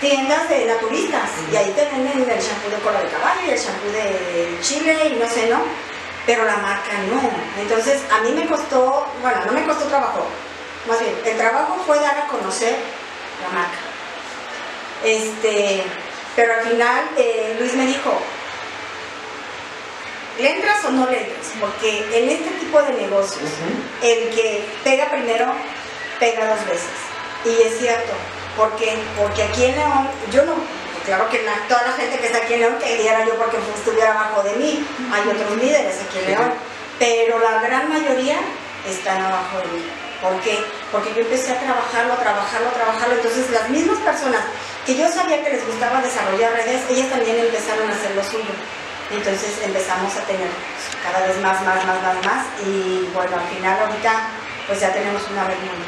tiendas 0.00 0.48
de 0.48 0.64
naturistas 0.64 1.30
y 1.52 1.56
ahí 1.56 1.70
te 1.76 1.84
venden 1.84 2.20
el 2.20 2.40
shampoo 2.40 2.70
de 2.70 2.78
cola 2.82 3.00
de 3.02 3.08
caballo 3.08 3.40
y 3.46 3.50
el 3.50 3.58
shampoo 3.58 3.92
de 3.92 4.58
chile 4.62 5.12
y 5.14 5.18
no 5.18 5.28
sé, 5.28 5.48
¿no? 5.50 5.60
Pero 6.28 6.44
la 6.44 6.58
marca 6.58 6.92
no. 7.10 7.22
Entonces, 7.58 8.02
a 8.12 8.20
mí 8.20 8.32
me 8.32 8.46
costó, 8.46 9.06
bueno, 9.22 9.38
no 9.46 9.52
me 9.52 9.64
costó 9.64 9.86
trabajo, 9.86 10.26
más 10.86 11.00
bien, 11.00 11.14
el 11.24 11.36
trabajo 11.38 11.76
fue 11.86 11.98
dar 12.00 12.18
a 12.18 12.26
conocer 12.26 12.76
la 13.42 13.58
marca. 13.58 13.78
Este, 15.04 15.82
pero 16.36 16.54
al 16.54 16.68
final 16.68 17.04
eh, 17.16 17.56
Luis 17.58 17.74
me 17.74 17.86
dijo, 17.86 18.12
¿le 20.38 20.52
entras 20.54 20.84
o 20.84 20.90
no 20.90 21.06
le 21.10 21.22
entras? 21.22 21.52
Porque 21.60 21.98
en 22.12 22.30
este 22.30 22.50
tipo 22.60 22.82
de 22.82 22.92
negocios, 22.92 23.50
el 24.02 24.30
que 24.30 24.64
pega 24.84 25.10
primero, 25.10 25.52
pega 26.20 26.54
dos 26.54 26.64
veces. 26.66 26.88
Y 27.44 27.62
es 27.62 27.78
cierto, 27.78 28.12
porque, 28.56 28.94
porque 29.16 29.42
aquí 29.44 29.64
en 29.64 29.76
León, 29.76 30.08
yo 30.32 30.44
no, 30.44 30.54
claro 31.08 31.28
que 31.30 31.40
toda 31.68 31.82
la 31.88 31.92
gente 31.92 32.18
que 32.18 32.26
está 32.26 32.38
aquí 32.38 32.54
en 32.54 32.60
León 32.60 32.76
quería 32.78 33.24
yo 33.24 33.34
porque 33.36 33.56
estuviera 33.74 34.12
abajo 34.12 34.42
de 34.42 34.52
mí, 34.60 34.84
hay 35.10 35.22
otros 35.24 35.56
líderes 35.56 35.96
aquí 36.04 36.18
en. 36.20 36.26
León, 36.30 36.52
pero 36.98 37.38
la 37.38 37.62
gran 37.62 37.88
mayoría 37.88 38.36
están 38.86 39.24
abajo 39.24 39.58
de 39.64 39.68
mí. 39.72 39.82
¿Por 40.20 40.38
qué? 40.40 40.58
Porque 40.92 41.14
yo 41.14 41.22
empecé 41.22 41.52
a 41.52 41.60
trabajarlo, 41.60 42.12
a 42.12 42.20
trabajarlo, 42.20 42.68
a 42.68 42.72
trabajarlo. 42.72 43.14
Entonces 43.14 43.50
las 43.50 43.70
mismas 43.70 43.98
personas 44.00 44.42
que 44.84 44.96
yo 44.96 45.08
sabía 45.08 45.42
que 45.42 45.50
les 45.50 45.66
gustaba 45.66 46.02
desarrollar 46.02 46.52
redes, 46.52 46.82
ellas 46.90 47.08
también 47.08 47.38
empezaron 47.38 47.88
a 47.88 47.94
hacer 47.94 48.14
lo 48.14 48.22
suyo. 48.24 48.52
Entonces 49.10 49.56
empezamos 49.64 50.12
a 50.16 50.20
tener 50.28 50.50
cada 51.02 51.26
vez 51.26 51.40
más, 51.40 51.62
más, 51.64 51.86
más, 51.86 52.02
más, 52.02 52.26
más. 52.26 52.44
Y 52.66 53.08
bueno, 53.14 53.32
al 53.32 53.48
final 53.48 53.80
ahorita 53.80 54.12
pues 54.66 54.80
ya 54.80 54.92
tenemos 54.92 55.22
una 55.30 55.44
red 55.44 55.56
muy 55.64 55.80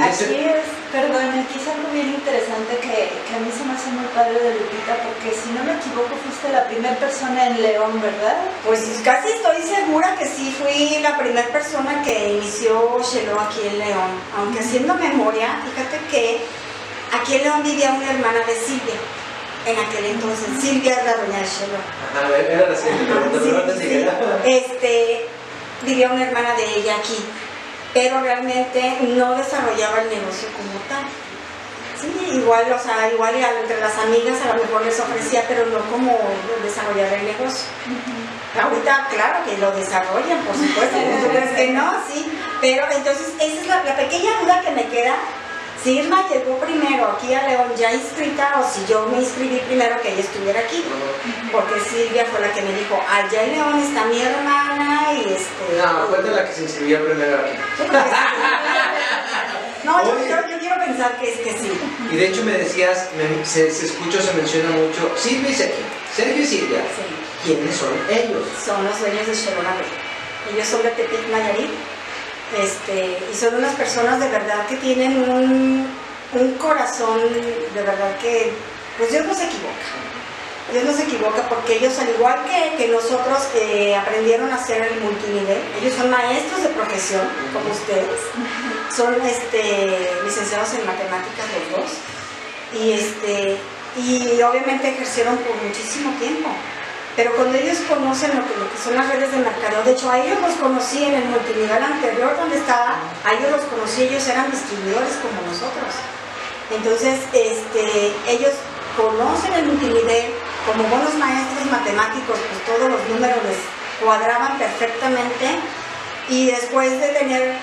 Aquí 0.00 0.24
es, 0.24 0.64
perdón, 0.90 1.28
aquí 1.36 1.60
es 1.60 1.68
algo 1.68 1.88
bien 1.92 2.08
interesante 2.08 2.76
que, 2.80 3.12
que, 3.12 3.32
a 3.36 3.40
mí 3.44 3.52
se 3.52 3.64
me 3.64 3.74
hace 3.74 3.90
muy 3.90 4.06
padre 4.14 4.40
de 4.40 4.54
Lupita, 4.54 4.96
porque 5.04 5.36
si 5.36 5.52
no 5.52 5.64
me 5.64 5.76
equivoco 5.76 6.16
fuiste 6.16 6.48
la 6.48 6.64
primera 6.64 6.96
persona 6.96 7.48
en 7.48 7.60
León, 7.60 8.00
¿verdad? 8.00 8.36
Pues 8.64 8.80
casi 9.04 9.28
estoy 9.28 9.60
segura 9.60 10.16
que 10.16 10.26
sí 10.26 10.54
fui 10.56 10.98
la 11.02 11.18
primera 11.18 11.46
persona 11.48 12.02
que 12.02 12.40
inició 12.40 12.98
Shelo 13.04 13.38
aquí 13.40 13.60
en 13.68 13.78
León. 13.78 14.10
Aunque 14.38 14.60
haciendo 14.60 14.94
memoria, 14.94 15.60
fíjate 15.60 15.98
que 16.10 16.40
aquí 17.12 17.36
en 17.36 17.42
León 17.42 17.62
vivía 17.62 17.92
una 17.92 18.10
hermana 18.10 18.40
de 18.46 18.54
Silvia. 18.56 18.96
En 19.64 19.78
aquel 19.78 20.06
entonces, 20.06 20.48
Silvia 20.60 20.98
es 20.98 21.04
la 21.04 21.16
doña 21.16 21.38
de 21.38 21.46
Shelo. 21.46 21.78
Ajá, 21.78 22.36
era 22.36 22.68
la 22.68 22.76
siguiente 22.76 23.04
pregunta, 23.04 24.40
Este, 24.44 25.26
vivía 25.82 26.10
una 26.10 26.24
hermana 26.24 26.54
de 26.54 26.80
ella 26.80 26.96
aquí 26.96 27.18
pero 27.92 28.20
realmente 28.20 28.98
no 29.02 29.34
desarrollaba 29.34 30.02
el 30.02 30.10
negocio 30.10 30.48
como 30.56 30.78
tal. 30.88 31.04
Sí, 32.00 32.36
igual, 32.36 32.72
o 32.72 32.78
sea, 32.78 33.12
igual 33.12 33.34
entre 33.36 33.78
las 33.80 33.96
amigas 33.98 34.36
a 34.42 34.56
lo 34.56 34.62
mejor 34.62 34.84
les 34.84 34.98
ofrecía, 34.98 35.44
pero 35.46 35.66
no 35.66 35.78
como 35.90 36.18
desarrollar 36.62 37.12
el 37.12 37.26
negocio. 37.26 37.66
Ahorita, 38.60 39.06
claro 39.10 39.44
que 39.44 39.56
lo 39.58 39.70
desarrollan, 39.72 40.38
por 40.40 40.56
supuesto, 40.56 40.96
¿tú 41.22 41.28
crees 41.28 41.50
que 41.56 41.70
no? 41.70 41.94
Sí, 42.10 42.38
pero 42.60 42.84
entonces 42.90 43.28
esa 43.40 43.60
es 43.60 43.66
la, 43.66 43.84
la 43.84 43.96
pequeña 43.96 44.30
duda 44.42 44.60
que 44.62 44.70
me 44.72 44.88
queda 44.88 45.14
si 45.82 45.98
Irma 45.98 46.28
llegó 46.28 46.58
primero 46.58 47.08
aquí 47.08 47.34
a 47.34 47.48
León 47.48 47.72
ya 47.76 47.92
inscrita 47.92 48.60
o 48.60 48.64
si 48.68 48.86
yo 48.86 49.06
me 49.06 49.18
inscribí 49.18 49.58
primero 49.66 50.00
que 50.00 50.12
ella 50.12 50.20
estuviera 50.20 50.60
aquí. 50.60 50.84
Porque 51.50 51.80
Silvia 51.80 52.24
fue 52.26 52.38
la 52.40 52.52
que 52.52 52.62
me 52.62 52.72
dijo, 52.72 53.02
allá 53.08 53.42
en 53.44 53.52
León 53.52 53.80
está 53.80 54.04
mi 54.06 54.22
hermana 54.22 55.12
y 55.14 55.34
este... 55.34 55.82
No, 55.82 56.06
cuenta 56.06 56.30
la 56.30 56.46
que 56.46 56.52
se 56.52 56.62
inscribió 56.62 57.04
primero 57.04 57.38
aquí. 57.38 57.56
no, 59.84 60.04
yo, 60.04 60.48
yo, 60.50 60.58
quiero 60.60 60.76
pensar 60.84 61.18
que 61.18 61.32
es 61.32 61.40
que 61.40 61.52
sí. 61.52 61.72
Y 62.10 62.16
de 62.16 62.28
hecho 62.28 62.44
me 62.44 62.52
decías, 62.52 63.08
se, 63.44 63.70
se 63.70 63.86
escucha, 63.86 64.22
se 64.22 64.32
menciona 64.34 64.70
mucho, 64.70 65.12
Silvia 65.16 65.50
y 65.50 65.54
Sergio. 65.54 65.84
Sergio 66.14 66.42
y 66.42 66.46
Silvia. 66.46 66.82
¿Quiénes 67.44 67.74
son 67.74 67.90
ellos? 68.08 68.46
Son 68.64 68.84
los 68.84 69.00
dueños 69.00 69.26
de 69.26 69.34
Sherona 69.34 69.74
Ellos 70.52 70.68
son 70.68 70.84
de 70.84 70.90
Tepic 70.90 71.26
Nayarit 71.28 71.70
este, 72.60 73.18
y 73.30 73.34
son 73.34 73.54
unas 73.54 73.74
personas 73.74 74.20
de 74.20 74.28
verdad 74.28 74.66
que 74.66 74.76
tienen 74.76 75.28
un, 75.30 76.02
corazón, 76.58 77.20
de 77.74 77.82
verdad 77.82 78.16
que, 78.18 78.52
pues 78.98 79.10
Dios 79.10 79.26
no 79.26 79.34
se 79.34 79.44
equivoca. 79.44 80.12
Dios 80.72 80.84
no 80.84 80.92
se 80.94 81.02
equivoca 81.02 81.48
porque 81.48 81.76
ellos, 81.76 81.98
al 81.98 82.08
igual 82.08 82.38
que, 82.76 82.88
nosotros, 82.88 83.48
eh, 83.54 83.94
aprendieron 83.94 84.50
a 84.50 84.56
hacer 84.56 84.82
el 84.82 85.00
multinivel. 85.00 85.60
Ellos 85.80 85.94
son 85.94 86.10
maestros 86.10 86.62
de 86.62 86.68
profesión, 86.70 87.22
como 87.52 87.70
ustedes. 87.70 88.20
Son 88.94 89.14
este, 89.26 90.08
licenciados 90.24 90.72
en 90.74 90.86
matemáticas 90.86 91.44
los 91.52 91.80
dos. 91.80 91.90
Y, 92.80 92.92
este, 92.92 93.58
y 93.98 94.40
obviamente 94.40 94.88
ejercieron 94.88 95.36
por 95.38 95.54
muchísimo 95.56 96.12
tiempo. 96.18 96.48
Pero 97.14 97.34
cuando 97.36 97.58
ellos 97.58 97.78
conocen 97.88 98.30
lo 98.34 98.40
que, 98.40 98.78
son 98.82 98.96
las 98.96 99.06
redes 99.08 99.30
de 99.32 99.38
mercadeo, 99.38 99.82
de 99.84 99.92
hecho 99.92 100.10
a 100.10 100.18
ellos 100.18 100.40
los 100.40 100.54
conocí 100.54 101.04
en 101.04 101.14
el 101.14 101.24
multinivel 101.26 101.82
anterior 101.82 102.34
donde 102.38 102.56
estaba, 102.56 102.96
a 103.24 103.32
ellos 103.34 103.50
los 103.50 103.60
conocí, 103.68 104.04
ellos 104.04 104.26
eran 104.28 104.50
distribuidores 104.50 105.20
como 105.20 105.44
nosotros. 105.44 105.92
Entonces, 106.70 107.20
este, 107.34 108.12
ellos 108.26 108.52
conocen 108.96 109.52
el 109.52 109.66
multinivel, 109.66 110.32
como 110.66 110.84
buenos 110.84 111.14
maestros 111.16 111.70
matemáticos, 111.70 112.38
pues 112.38 112.64
todos 112.64 112.90
los 112.90 113.08
números 113.08 113.44
les 113.44 113.60
cuadraban 114.00 114.56
perfectamente 114.56 115.58
y 116.30 116.46
después 116.46 116.98
de 116.98 117.08
tener 117.08 117.56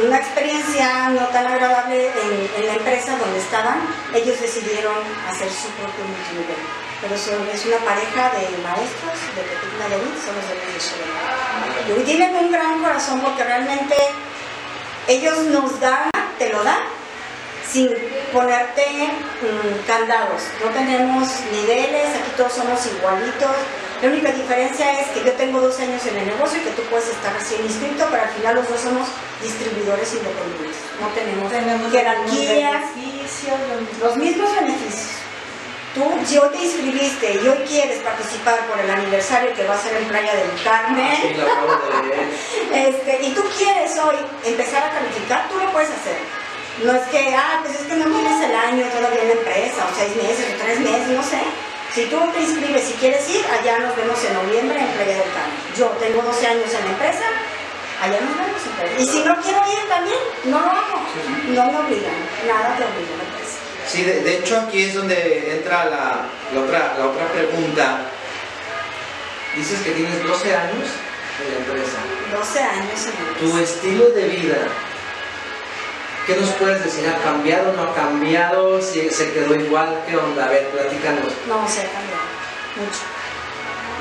una 0.00 0.16
experiencia 0.16 1.08
no 1.08 1.26
tan 1.28 1.46
agradable 1.46 2.06
en, 2.06 2.62
en 2.62 2.66
la 2.68 2.74
empresa 2.74 3.18
donde 3.18 3.40
estaban, 3.40 3.80
ellos 4.14 4.40
decidieron 4.40 4.94
hacer 5.28 5.50
su 5.50 5.68
propio 5.70 6.04
multinivel 6.04 6.91
pero 7.02 7.16
es 7.16 7.66
una 7.66 7.78
pareja 7.78 8.30
de 8.30 8.62
maestros 8.62 9.18
de 9.34 9.42
Petit 9.42 9.74
Nayarit, 9.76 10.14
son 10.22 10.36
los 10.38 10.46
de 10.46 10.54
Venezuela. 10.54 11.98
Y 11.98 12.04
tienen 12.04 12.36
un 12.36 12.52
gran 12.52 12.80
corazón 12.80 13.20
porque 13.20 13.42
realmente 13.42 13.96
ellos 15.08 15.38
nos 15.50 15.80
dan, 15.80 16.10
te 16.38 16.50
lo 16.50 16.62
dan, 16.62 16.78
sin 17.68 17.90
ponerte 18.32 18.86
mm, 18.86 19.84
candados. 19.84 20.42
No 20.64 20.70
tenemos 20.70 21.28
niveles, 21.50 22.06
aquí 22.14 22.30
todos 22.36 22.52
somos 22.52 22.78
igualitos. 22.86 23.50
La 24.00 24.08
única 24.08 24.30
diferencia 24.30 25.00
es 25.00 25.08
que 25.08 25.24
yo 25.24 25.32
tengo 25.32 25.60
dos 25.60 25.78
años 25.80 26.06
en 26.06 26.16
el 26.18 26.26
negocio 26.26 26.60
y 26.60 26.64
que 26.64 26.70
tú 26.70 26.82
puedes 26.82 27.08
estar 27.08 27.32
recién 27.34 27.64
inscrito, 27.64 28.06
pero 28.10 28.22
al 28.22 28.30
final 28.30 28.54
los 28.56 28.68
dos 28.68 28.80
somos 28.80 29.08
distribuidores 29.42 30.14
independientes. 30.14 30.76
No 31.00 31.08
tenemos, 31.08 31.50
tenemos 31.50 31.90
jerarquías, 31.90 32.84
los 34.00 34.16
mismos 34.16 34.54
beneficios 34.54 35.21
tú, 35.94 36.04
si 36.26 36.38
hoy 36.38 36.48
te 36.50 36.64
inscribiste 36.64 37.34
y 37.42 37.48
hoy 37.48 37.58
quieres 37.68 37.98
participar 38.02 38.58
por 38.66 38.78
el 38.78 38.90
aniversario 38.90 39.54
que 39.54 39.66
va 39.66 39.74
a 39.74 39.78
ser 39.78 39.96
en 39.96 40.04
Playa 40.08 40.34
del 40.34 40.62
Carmen, 40.62 41.36
este, 42.72 43.22
y 43.22 43.30
tú 43.32 43.42
quieres 43.58 43.98
hoy 43.98 44.16
empezar 44.44 44.82
a 44.84 44.90
calificar, 44.90 45.48
tú 45.48 45.58
lo 45.58 45.70
puedes 45.72 45.90
hacer. 45.90 46.16
No 46.84 46.92
es 46.92 47.02
que, 47.08 47.34
ah, 47.36 47.60
pues 47.62 47.80
es 47.80 47.86
que 47.86 47.96
no 47.96 48.06
tienes 48.06 48.40
el 48.42 48.56
año 48.56 48.86
todavía 48.86 49.22
en 49.22 49.28
la 49.28 49.34
empresa, 49.34 49.84
o 49.84 49.94
seis 49.94 50.16
meses, 50.16 50.54
o 50.54 50.64
tres 50.64 50.80
meses, 50.80 51.08
no 51.08 51.22
sé. 51.22 51.38
Si 51.94 52.06
tú 52.06 52.18
te 52.32 52.40
inscribes 52.40 52.90
y 52.90 52.94
quieres 52.94 53.28
ir, 53.28 53.44
allá 53.46 53.78
nos 53.80 53.94
vemos 53.94 54.16
en 54.24 54.32
noviembre 54.32 54.80
en 54.80 54.88
Playa 54.96 55.16
del 55.20 55.30
Carmen. 55.36 55.60
Yo 55.76 55.86
tengo 56.00 56.22
12 56.22 56.46
años 56.46 56.72
en 56.72 56.84
la 56.84 56.90
empresa, 56.92 57.24
allá 58.00 58.18
nos 58.22 58.36
vemos 58.38 58.62
en 58.64 58.72
Playa 58.72 58.94
Y 58.98 59.06
si 59.06 59.20
no 59.22 59.36
quiero 59.36 59.60
ir 59.68 59.88
también, 59.88 60.18
no 60.44 60.58
lo 60.58 60.70
hago. 60.70 60.96
No 61.48 61.66
me 61.66 61.78
obligan, 61.78 62.16
nada 62.48 62.76
te 62.76 62.84
obliga. 62.84 63.21
Sí, 63.92 64.02
de, 64.04 64.38
hecho 64.38 64.58
aquí 64.58 64.84
es 64.84 64.94
donde 64.94 65.54
entra 65.54 65.84
la, 65.84 66.24
otra, 66.58 66.94
la 66.98 67.08
otra 67.08 67.26
pregunta. 67.28 67.98
Dices 69.54 69.82
que 69.82 69.90
tienes 69.90 70.24
12 70.24 70.56
años 70.56 70.88
en 71.44 71.52
la 71.52 71.58
empresa. 71.58 71.98
12 72.32 72.58
años 72.58 73.06
en 73.06 73.12
la 73.12 73.28
empresa. 73.28 73.38
Tu 73.38 73.58
estilo 73.58 74.08
de 74.12 74.28
vida, 74.28 74.56
¿qué 76.26 76.36
nos 76.36 76.48
puedes 76.52 76.82
decir? 76.82 77.06
¿Ha 77.06 77.22
cambiado, 77.22 77.74
no 77.74 77.82
ha 77.82 77.94
cambiado? 77.94 78.80
¿Si 78.80 79.10
se 79.10 79.30
quedó 79.30 79.54
igual? 79.54 80.02
¿Qué 80.08 80.16
onda? 80.16 80.46
A 80.46 80.48
ver, 80.48 80.68
platícanos. 80.68 81.26
No, 81.46 81.68
se 81.68 81.82
ha 81.82 81.92
cambiado. 81.92 82.32
Mucho. 82.80 83.04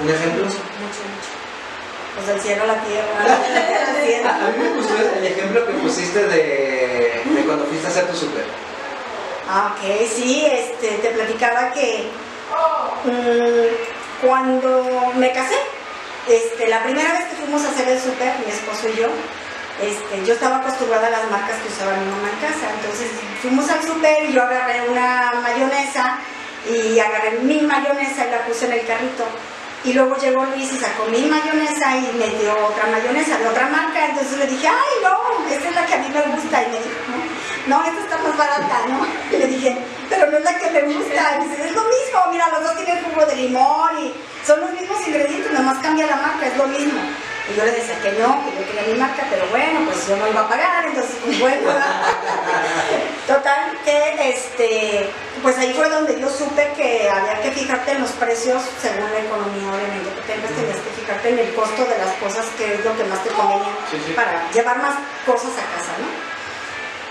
¿Un 0.04 0.10
ejemplo? 0.10 0.46
Mucho, 0.46 0.58
mucho, 0.80 1.04
mucho. 1.04 1.32
Pues 2.16 2.28
del 2.28 2.40
cielo 2.40 2.64
a 2.64 2.68
la 2.68 2.82
tierra. 2.82 4.40
a, 4.46 4.52
mí 4.52 4.64
me 4.64 4.70
gustó 4.70 4.94
el 5.18 5.26
ejemplo 5.26 5.68
que 5.68 5.74
pusiste 5.74 6.28
de, 6.28 7.24
de 7.26 7.44
cuando 7.46 7.66
fuiste 7.66 7.88
a 7.88 7.90
hacer 7.90 8.08
tu 8.08 8.16
super 8.16 8.71
ok, 9.52 10.08
sí, 10.14 10.46
este, 10.46 10.88
te 10.98 11.10
platicaba 11.10 11.72
que 11.72 12.10
mm, 13.06 14.26
cuando 14.26 15.12
me 15.16 15.32
casé, 15.32 15.58
este, 16.28 16.68
la 16.68 16.84
primera 16.84 17.12
vez 17.14 17.26
que 17.26 17.36
fuimos 17.36 17.64
a 17.66 17.70
hacer 17.70 17.90
el 17.90 18.00
súper, 18.00 18.34
mi 18.46 18.52
esposo 18.52 18.88
y 18.90 19.00
yo, 19.00 19.08
este, 19.82 20.26
yo 20.26 20.34
estaba 20.34 20.58
acostumbrada 20.58 21.08
a 21.08 21.12
las 21.12 21.32
marcas 21.32 21.58
que 21.60 21.70
usaba 21.70 21.98
mi 21.98 22.06
mamá 22.06 22.30
en 22.30 22.40
casa. 22.40 22.70
Entonces 22.80 23.10
fuimos 23.42 23.70
al 23.70 23.82
súper 23.84 24.30
y 24.30 24.34
yo 24.34 24.44
agarré 24.44 24.88
una 24.88 25.34
mayonesa 25.42 26.20
y 26.70 27.00
agarré 27.00 27.40
mi 27.40 27.62
mayonesa 27.62 28.28
y 28.28 28.32
la 28.32 28.46
puse 28.46 28.66
en 28.66 28.74
el 28.74 28.86
carrito. 28.86 29.26
Y 29.84 29.94
luego 29.94 30.16
llegó 30.18 30.46
Luis 30.46 30.72
y 30.72 30.78
sacó 30.78 31.06
mi 31.06 31.26
mayonesa 31.26 31.98
y 31.98 32.16
me 32.16 32.30
dio 32.38 32.54
otra 32.68 32.86
mayonesa 32.92 33.40
de 33.40 33.48
otra 33.48 33.68
marca. 33.68 34.06
Entonces 34.06 34.38
le 34.38 34.46
dije, 34.46 34.68
ay, 34.68 35.02
no, 35.02 35.50
esta 35.50 35.70
es 35.70 35.76
la 35.76 35.86
que 35.88 35.94
a 35.96 35.98
mí 35.98 36.10
me 36.14 36.22
gusta. 36.36 36.62
Y 36.62 36.66
me 36.68 36.78
dijo, 36.78 37.02
no, 37.66 37.84
esta 37.84 38.02
está 38.02 38.18
más 38.20 38.38
barata, 38.38 38.86
¿no? 38.88 39.08
Pero 40.22 40.34
no 40.34 40.38
es 40.38 40.44
la 40.44 40.56
que 40.60 40.70
me 40.70 40.82
gusta. 40.84 41.40
Y 41.40 41.50
dice, 41.50 41.66
es 41.66 41.74
lo 41.74 41.82
mismo, 41.82 42.32
mira, 42.32 42.48
los 42.50 42.64
dos 42.64 42.76
tienen 42.78 43.04
jugo 43.04 43.26
de 43.26 43.36
limón 43.38 44.06
y 44.06 44.14
son 44.46 44.62
los 44.62 44.70
mismos 44.70 45.00
ingredientes, 45.08 45.52
nomás 45.52 45.80
cambia 45.80 46.06
la 46.06 46.18
marca, 46.18 46.46
es 46.46 46.56
lo 46.58 46.68
mismo. 46.68 47.02
Y 47.50 47.58
yo 47.58 47.66
le 47.66 47.72
decía 47.72 48.00
que 48.04 48.12
no, 48.22 48.46
que 48.46 48.54
yo 48.54 48.68
quería 48.68 48.94
mi 48.94 49.00
marca, 49.00 49.26
pero 49.32 49.48
bueno, 49.48 49.80
pues 49.86 50.08
yo 50.08 50.16
no 50.18 50.28
iba 50.28 50.42
a 50.42 50.48
pagar, 50.48 50.86
entonces 50.86 51.16
pues 51.26 51.40
bueno. 51.40 51.70
Total, 53.28 53.72
que 53.84 54.30
este, 54.30 55.10
pues 55.42 55.58
ahí 55.58 55.74
fue 55.74 55.90
donde 55.90 56.22
yo 56.22 56.30
supe 56.30 56.72
que 56.78 57.10
había 57.10 57.42
que 57.42 57.52
fijarte 57.52 57.94
en 57.94 58.02
los 58.02 58.12
precios 58.12 58.62
según 58.80 59.10
la 59.12 59.22
economía, 59.22 59.74
obviamente, 59.74 60.22
que 60.22 60.34
tengas, 60.34 60.52
tenías 60.52 60.78
que 60.78 61.02
fijarte 61.02 61.30
en 61.30 61.40
el 61.40 61.56
costo 61.56 61.84
de 61.84 61.98
las 61.98 62.14
cosas, 62.22 62.46
que 62.60 62.76
es 62.76 62.86
lo 62.86 62.96
que 62.96 63.06
más 63.06 63.24
te 63.24 63.32
convenía 63.32 63.74
para 64.16 64.52
llevar 64.52 64.78
más 64.84 65.00
cosas 65.26 65.50
a 65.58 65.66
casa, 65.66 65.98
¿no? 65.98 66.41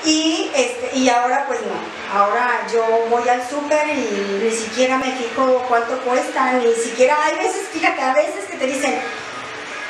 Y, 0.05 0.51
este, 0.55 0.97
y 0.97 1.09
ahora 1.11 1.45
pues 1.47 1.59
no, 1.61 2.19
ahora 2.19 2.67
yo 2.73 2.83
voy 3.11 3.29
al 3.29 3.47
súper 3.49 3.87
y 3.89 4.41
ni 4.43 4.51
siquiera 4.51 4.97
me 4.97 5.13
fijo 5.13 5.63
cuánto 5.69 5.99
cuesta, 6.01 6.53
ni 6.55 6.73
siquiera, 6.75 7.19
hay 7.23 7.37
veces, 7.37 7.69
fíjate, 7.71 8.01
a 8.01 8.15
veces 8.15 8.47
que 8.51 8.57
te 8.57 8.67
dicen, 8.67 8.99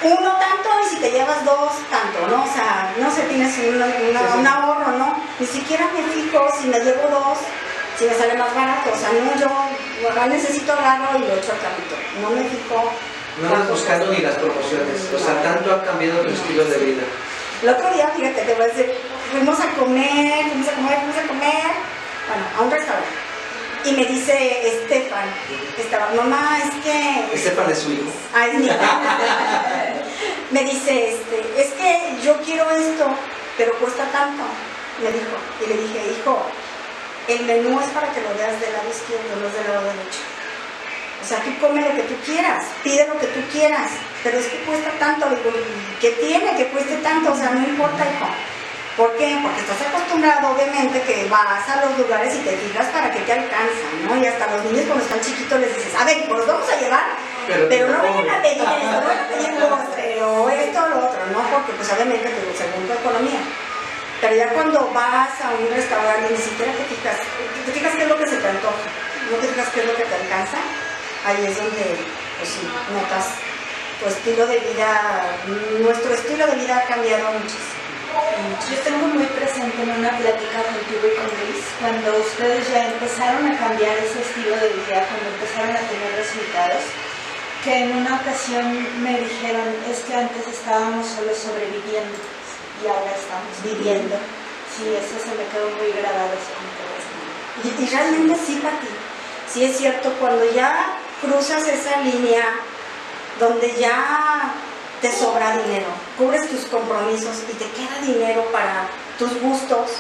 uno 0.03 0.33
tanto 0.33 0.69
y 0.85 0.89
si 0.89 0.97
te 1.01 1.13
llevas 1.13 1.45
dos, 1.45 1.73
tanto, 1.91 2.27
¿no? 2.27 2.43
O 2.43 2.53
sea, 2.53 2.93
no 2.99 3.09
sé, 3.15 3.23
tienes 3.23 3.57
un, 3.59 3.77
una- 3.77 4.35
un 4.35 4.47
ahorro, 4.47 4.93
¿no? 4.99 5.23
Ni 5.39 5.47
siquiera 5.47 5.87
me 5.95 6.03
fijo 6.13 6.49
si 6.61 6.67
me 6.69 6.81
llevo 6.81 7.07
dos, 7.09 7.39
si 7.99 8.07
me 8.07 8.15
sale 8.15 8.35
más 8.35 8.53
barato. 8.55 8.91
O 8.93 8.99
sea, 8.99 9.11
no, 9.13 9.39
yo 9.39 10.27
necesito 10.27 10.73
agarro 10.73 11.19
y 11.19 11.21
lo 11.21 11.35
echo 11.37 11.53
al 11.53 11.59
carrito. 11.61 11.97
No 12.23 12.31
me 12.31 12.43
fijo. 12.45 12.91
No 13.43 13.49
andas 13.55 13.69
buscando 13.71 14.07
ni 14.11 14.19
las 14.23 14.35
promociones. 14.37 15.07
O 15.15 15.19
sea, 15.19 15.41
tanto 15.43 15.71
ha 15.73 15.85
cambiado 15.85 16.21
tu 16.23 16.31
estilo 16.31 16.65
de 16.65 16.79
vida. 16.79 17.03
El 17.63 17.69
otro 17.69 17.91
día, 17.93 18.09
fíjate, 18.17 18.41
te 18.41 18.55
voy 18.55 18.65
a 18.65 18.69
decir, 18.69 18.95
fuimos 19.31 19.61
a 19.61 19.69
comer, 19.79 20.45
fuimos 20.49 20.69
a 20.69 20.73
comer, 20.73 20.99
fuimos 20.99 21.17
a 21.17 21.29
comer, 21.29 21.71
bueno, 22.29 22.45
a 22.59 22.63
un 22.63 22.71
restaurante. 22.71 23.09
Y 23.85 23.93
me 23.93 24.05
dice 24.05 24.69
Estefan, 24.69 25.25
estaba, 25.79 26.11
mamá, 26.15 26.59
es 26.63 26.71
que... 26.85 27.35
Estefan 27.35 27.71
es 27.71 27.79
su 27.79 27.93
hijo. 27.93 28.13
Ay, 28.35 28.59
mi 28.59 28.69
Me 30.51 30.65
dice, 30.65 31.15
este, 31.15 31.63
es 31.63 31.73
que 31.73 32.17
yo 32.23 32.37
quiero 32.43 32.71
esto, 32.71 33.07
pero 33.57 33.73
cuesta 33.79 34.05
tanto, 34.13 34.43
me 35.03 35.11
dijo. 35.11 35.37
Y 35.65 35.69
le 35.69 35.77
dije, 35.83 36.13
hijo, 36.19 36.43
el 37.29 37.45
menú 37.47 37.81
es 37.81 37.87
para 37.89 38.13
que 38.13 38.21
lo 38.21 38.35
veas 38.37 38.61
del 38.61 38.73
lado 38.73 38.91
izquierdo, 38.91 39.37
no 39.41 39.47
es 39.47 39.55
del 39.55 39.73
lado 39.73 39.85
derecho. 39.87 40.21
O 41.23 41.27
sea, 41.27 41.39
tú 41.39 41.51
come 41.61 41.83
lo 41.83 41.95
que 41.95 42.03
tú 42.03 42.15
quieras, 42.27 42.65
pide 42.83 43.07
lo 43.07 43.19
que 43.19 43.29
tú 43.29 43.41
quieras, 43.53 43.91
pero 44.23 44.39
es 44.39 44.47
que 44.47 44.59
cuesta 44.65 44.91
tanto, 44.99 45.29
digo, 45.31 45.51
¿y 45.51 46.01
¿qué 46.01 46.11
tiene 46.13 46.57
que 46.57 46.67
cueste 46.67 46.97
tanto? 46.97 47.33
O 47.33 47.37
sea, 47.37 47.51
no 47.51 47.67
importa, 47.67 48.05
hijo. 48.05 48.27
¿Por 48.97 49.17
qué? 49.17 49.39
Porque 49.43 49.61
estás 49.61 49.81
acostumbrado, 49.87 50.51
obviamente, 50.51 51.01
que 51.03 51.29
vas 51.31 51.69
a 51.69 51.87
los 51.87 51.99
lugares 51.99 52.35
y 52.35 52.39
te 52.39 52.57
fijas 52.57 52.87
para 52.89 53.11
que 53.11 53.21
te 53.21 53.33
alcanzan, 53.33 54.05
¿no? 54.05 54.17
Y 54.17 54.27
hasta 54.27 54.51
los 54.51 54.65
niños 54.65 54.87
cuando 54.87 55.05
están 55.05 55.21
chiquitos 55.21 55.61
les 55.61 55.75
dices, 55.77 55.95
a 55.95 56.05
ver, 56.05 56.27
pues 56.27 56.39
los 56.41 56.47
vamos 56.47 56.69
a 56.69 56.77
llevar, 56.77 57.05
Pero, 57.47 57.89
no 57.89 58.03
vayan 58.03 58.29
a 58.29 58.43
pedir 58.43 58.63
esto, 58.63 59.01
no 59.01 59.07
vayan 59.07 59.25
a 59.25 59.29
pedir 59.29 59.55
postre 59.69 60.23
o 60.23 60.51
esto 60.51 60.79
o 60.83 60.89
lo 60.89 60.99
otro, 61.07 61.21
¿no? 61.33 61.41
Porque 61.51 61.73
pues 61.73 61.93
obviamente 61.93 62.29
pues, 62.29 62.59
según 62.59 62.87
tu 62.87 62.93
economía. 62.93 63.41
Pero 64.21 64.37
ya 64.37 64.49
cuando 64.53 64.91
vas 64.93 65.33
a 65.41 65.49
un 65.57 65.71
restaurante 65.75 66.29
ni 66.31 66.37
siquiera 66.37 66.73
te 66.73 66.85
fijas, 66.85 67.17
te 67.65 67.73
fijas 67.73 67.95
qué 67.97 68.03
es 68.03 68.09
lo 68.09 68.19
que 68.19 68.29
se 68.29 68.37
te 68.37 68.49
antoja, 68.49 68.85
no 69.31 69.37
te 69.39 69.49
fijas 69.49 69.69
qué 69.73 69.81
es 69.81 69.87
lo 69.87 69.97
que 69.97 70.05
te 70.05 70.15
alcanza, 70.15 70.59
ahí 71.25 71.47
es 71.47 71.57
donde 71.57 71.97
pues 72.37 72.49
sí, 72.53 72.69
notas 72.93 73.33
tu 74.01 74.09
estilo 74.09 74.47
de 74.47 74.59
vida, 74.59 75.25
nuestro 75.81 76.13
estilo 76.13 76.47
de 76.47 76.55
vida 76.55 76.77
ha 76.79 76.85
cambiado 76.85 77.33
muchísimo. 77.33 77.80
Yo 78.71 78.77
tengo 78.85 79.07
muy 79.09 79.27
presente 79.27 79.83
en 79.83 79.91
una 79.91 80.11
plática 80.11 80.63
contigo 80.63 81.05
y 81.05 81.17
con 81.17 81.29
Luis, 81.41 81.65
cuando 81.81 82.19
ustedes 82.21 82.71
ya 82.71 82.89
empezaron 82.93 83.47
a 83.47 83.59
cambiar 83.59 83.97
ese 83.99 84.21
estilo 84.21 84.57
de 84.57 84.69
vida, 84.81 85.05
cuando 85.09 85.29
empezaron 85.35 85.77
a 85.77 85.89
tener 85.89 86.11
resultados, 86.17 86.85
que 87.65 87.85
en 87.85 87.97
una 87.97 88.17
ocasión 88.17 88.65
me 89.03 89.21
dijeron, 89.21 89.69
es 89.91 90.01
que 90.05 90.15
antes 90.15 90.47
estábamos 90.47 91.07
solo 91.07 91.35
sobreviviendo 91.35 92.17
y 92.83 92.89
ahora 92.89 93.13
estamos 93.13 93.53
viviendo. 93.63 94.17
Sí, 94.73 94.89
eso 94.89 95.19
se 95.21 95.35
me 95.37 95.45
quedó 95.51 95.69
muy 95.77 95.93
grabado. 95.93 96.33
Y, 97.63 97.83
y 97.83 97.87
realmente 97.87 98.39
sí, 98.47 98.61
Pati. 98.63 98.89
Sí 99.53 99.65
es 99.65 99.77
cierto, 99.77 100.13
cuando 100.21 100.51
ya 100.53 100.97
cruzas 101.21 101.67
esa 101.69 102.01
línea 102.01 102.45
donde 103.39 103.75
ya 103.77 104.55
te 105.01 105.11
sobra 105.13 105.57
dinero, 105.65 105.87
cubres 106.19 106.49
tus 106.51 106.65
compromisos 106.67 107.37
y 107.51 107.55
te 107.55 107.65
queda 107.71 107.99
dinero 108.07 108.45
para 108.53 108.87
tus 109.19 109.41
gustos, 109.41 109.91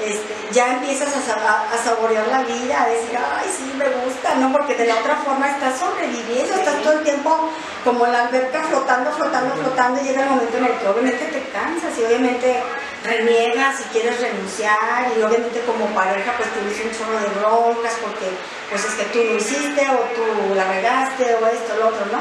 este, 0.00 0.34
ya 0.52 0.74
empiezas 0.74 1.08
a, 1.14 1.20
sa- 1.20 1.64
a 1.74 1.76
saborear 1.84 2.26
la 2.28 2.42
vida, 2.42 2.82
a 2.84 2.88
decir, 2.88 3.16
ay, 3.18 3.48
sí, 3.54 3.70
me 3.76 3.84
gusta, 4.04 4.34
¿no? 4.36 4.50
Porque 4.50 4.74
de 4.74 4.86
la 4.86 4.96
otra 4.96 5.16
forma 5.16 5.50
estás 5.50 5.78
sobreviviendo, 5.78 6.54
estás 6.54 6.80
todo 6.82 6.94
el 6.94 7.02
tiempo 7.04 7.50
como 7.84 8.06
en 8.06 8.12
la 8.12 8.22
alberca 8.22 8.62
flotando, 8.62 9.10
flotando, 9.12 9.54
flotando, 9.56 10.00
y 10.00 10.04
llega 10.04 10.22
el 10.22 10.30
momento 10.30 10.56
en 10.56 10.64
el 10.64 10.72
que 10.78 10.88
obviamente 10.88 11.24
te 11.26 11.42
cansas 11.52 11.92
y 11.98 12.04
obviamente 12.04 12.62
reniegas 13.04 13.80
y 13.80 13.84
quieres 13.92 14.20
renunciar 14.20 15.12
y 15.18 15.22
obviamente 15.22 15.60
como 15.66 15.86
pareja 15.94 16.32
pues 16.36 16.48
tienes 16.52 16.76
un 16.84 16.92
chorro 16.96 17.18
de 17.20 17.28
broncas 17.40 17.94
porque 18.02 18.28
pues 18.70 18.84
es 18.84 18.94
que 18.94 19.04
tú 19.04 19.18
lo 19.24 19.36
hiciste 19.36 19.82
o 19.88 19.98
tú 20.16 20.54
la 20.54 20.64
regaste 20.64 21.34
o 21.34 21.46
esto, 21.46 21.76
lo 21.78 21.88
otro, 21.88 22.06
¿no? 22.12 22.20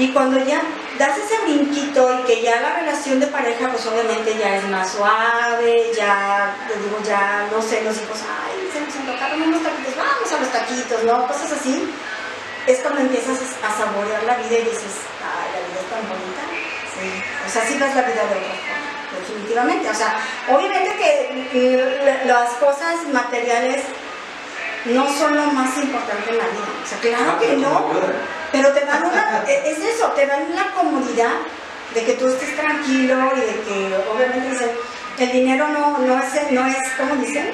Y 0.00 0.08
cuando 0.12 0.42
ya 0.42 0.62
das 0.98 1.18
ese 1.18 1.38
brinquito 1.42 2.00
y 2.20 2.22
que 2.24 2.40
ya 2.40 2.58
la 2.62 2.72
relación 2.76 3.20
de 3.20 3.26
pareja, 3.26 3.68
pues 3.68 3.84
obviamente 3.84 4.34
ya 4.38 4.56
es 4.56 4.64
más 4.70 4.92
suave, 4.92 5.92
ya, 5.94 6.56
te 6.66 6.72
digo, 6.80 6.96
ya, 7.04 7.46
no 7.52 7.60
sé, 7.60 7.82
los 7.84 7.94
hijos, 8.00 8.16
ay, 8.24 8.70
se 8.72 8.80
nos 8.80 8.96
antojaron 8.96 9.42
unos 9.42 9.62
taquitos, 9.62 9.94
vamos 9.96 10.32
a 10.32 10.40
los 10.40 10.48
taquitos, 10.48 11.04
¿no? 11.04 11.26
Cosas 11.26 11.52
así. 11.52 11.92
Es 12.66 12.78
cuando 12.78 13.02
empiezas 13.02 13.38
a 13.62 13.76
saborear 13.76 14.22
la 14.24 14.36
vida 14.36 14.58
y 14.60 14.64
dices, 14.72 15.04
ay, 15.20 15.48
la 15.52 15.60
vida 15.68 15.80
es 15.84 15.90
tan 15.92 16.08
bonita. 16.08 16.42
Sí. 16.96 17.22
O 17.46 17.50
sea, 17.50 17.62
sí 17.68 17.74
ves 17.76 17.94
la 17.94 18.02
vida 18.02 18.22
de 18.24 18.36
otra 18.40 18.56
forma, 18.56 19.20
definitivamente. 19.20 19.90
O 19.90 19.94
sea, 19.94 20.16
obviamente 20.48 20.96
que 20.96 22.22
las 22.24 22.50
cosas 22.54 23.06
materiales 23.12 23.84
no 24.86 25.06
son 25.12 25.36
lo 25.36 25.42
más 25.52 25.76
importante 25.76 26.30
en 26.30 26.38
la 26.38 26.44
vida. 26.44 26.72
O 26.82 26.88
sea, 26.88 26.98
claro 27.00 27.32
Ah, 27.36 27.38
que 27.38 27.56
no. 27.56 28.39
Pero 28.52 28.72
te 28.72 28.84
dan 28.84 29.04
una, 29.04 29.44
e- 29.46 29.70
es 29.70 29.78
eso, 29.78 30.08
te 30.12 30.26
dan 30.26 30.54
la 30.54 30.70
comodidad 30.72 31.32
de 31.94 32.04
que 32.04 32.12
tú 32.14 32.28
estés 32.28 32.56
tranquilo 32.56 33.32
y 33.36 33.40
de 33.40 33.60
que 33.62 33.96
obviamente 34.12 34.50
dicen, 34.50 34.70
el 35.18 35.32
dinero 35.32 35.68
no, 35.68 35.98
no 35.98 36.18
es, 36.22 36.34
el- 36.36 36.54
no 36.54 36.66
es, 36.66 36.76
¿cómo 36.98 37.16
dicen? 37.16 37.50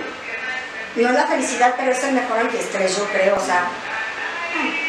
No 0.97 1.09
es 1.09 1.15
la 1.15 1.27
felicidad, 1.27 1.75
pero 1.77 1.93
es 1.93 2.03
el 2.05 2.13
mejor 2.15 2.39
antiestrés, 2.39 2.97
yo 2.97 3.05
creo, 3.11 3.37
o 3.37 3.41
sea, 3.45 3.67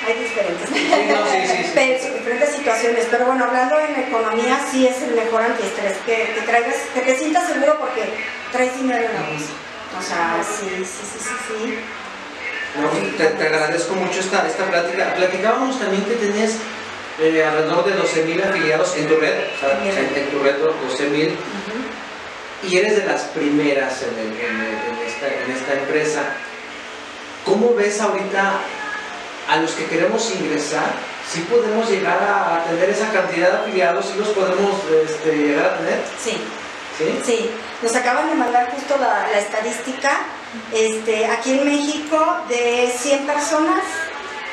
hay 0.08 0.13
diferentes, 0.24 0.70
sí, 0.70 2.10
diferentes 2.13 2.50
situaciones, 2.56 3.08
pero 3.12 3.26
bueno, 3.26 3.43
hablando 3.43 3.78
en 3.80 3.96
economía, 4.08 4.58
sí 4.72 4.88
es 4.88 5.02
el 5.02 5.15
mejor 5.15 5.41
antiestrés, 5.41 5.98
que, 6.06 6.34
que 6.34 6.41
traigas, 6.46 6.76
que 6.93 7.02
te 7.02 7.17
sientas 7.17 7.48
seguro 7.48 7.78
porque 7.80 8.04
traes 8.54 8.74
dinero 8.78 9.06
en 9.06 9.13
la 9.13 9.22
bolsa, 9.30 9.52
o 10.00 10.02
sea, 10.02 10.41
sí, 10.43 10.70
sí, 10.86 11.06
sí, 11.12 11.20
sí, 11.20 11.36
sí. 11.48 11.80
Te, 13.18 13.26
te 13.26 13.44
agradezco 13.48 13.96
mucho 13.96 14.20
esta, 14.20 14.48
esta 14.48 14.66
plática. 14.66 15.13
Platicábamos 15.16 15.80
también 15.80 16.04
que 16.06 16.16
tenías 16.16 16.52
eh, 17.20 17.44
alrededor 17.44 17.86
de 17.86 17.96
12.000 17.98 18.44
afiliados 18.50 18.96
en 18.98 19.08
tu 19.08 19.16
red, 19.18 19.34
o 19.34 19.60
sea, 19.60 19.80
En 19.84 20.30
tu 20.30 20.40
red 20.44 20.56
12.000, 20.58 21.32
Ujú. 21.32 22.68
y 22.70 22.78
eres 22.78 22.98
de 22.98 23.06
las 23.06 23.22
primeras 23.24 24.02
en, 24.04 24.20
el- 24.20 24.40
en 24.40 25.08
esta, 25.08 25.28
en 25.28 25.52
esta 25.52 25.74
empresa. 25.74 26.22
¿Cómo 27.46 27.74
ves 27.76 28.00
ahorita 28.02 28.54
a 29.50 29.58
los 29.58 29.72
que 29.72 29.86
queremos 29.86 30.30
ingresar? 30.32 30.92
¿Sí 31.32 31.42
podemos 31.50 31.90
llegar 31.90 32.20
a, 32.22 32.63
tener 32.70 32.90
esa 32.90 33.10
cantidad 33.12 33.52
de 33.52 33.58
afiliados? 33.58 34.06
¿Sí 34.06 34.13
los 34.18 34.30
podemos 34.30 34.76
este, 35.06 35.36
llegar 35.36 35.66
a 35.66 35.78
tener? 35.78 36.00
Sí. 36.24 36.38
¿Sí? 36.98 37.20
Sí, 37.26 37.50
nos 37.82 37.96
acaban 37.96 38.28
de 38.30 38.36
mandar 38.36 38.72
justo 38.72 38.98
la, 39.00 39.28
la 39.32 39.40
estadística. 39.40 40.20
Este, 40.73 41.25
aquí 41.27 41.60
en 41.60 41.65
México, 41.65 42.38
de 42.49 42.93
100 42.97 43.25
personas, 43.27 43.83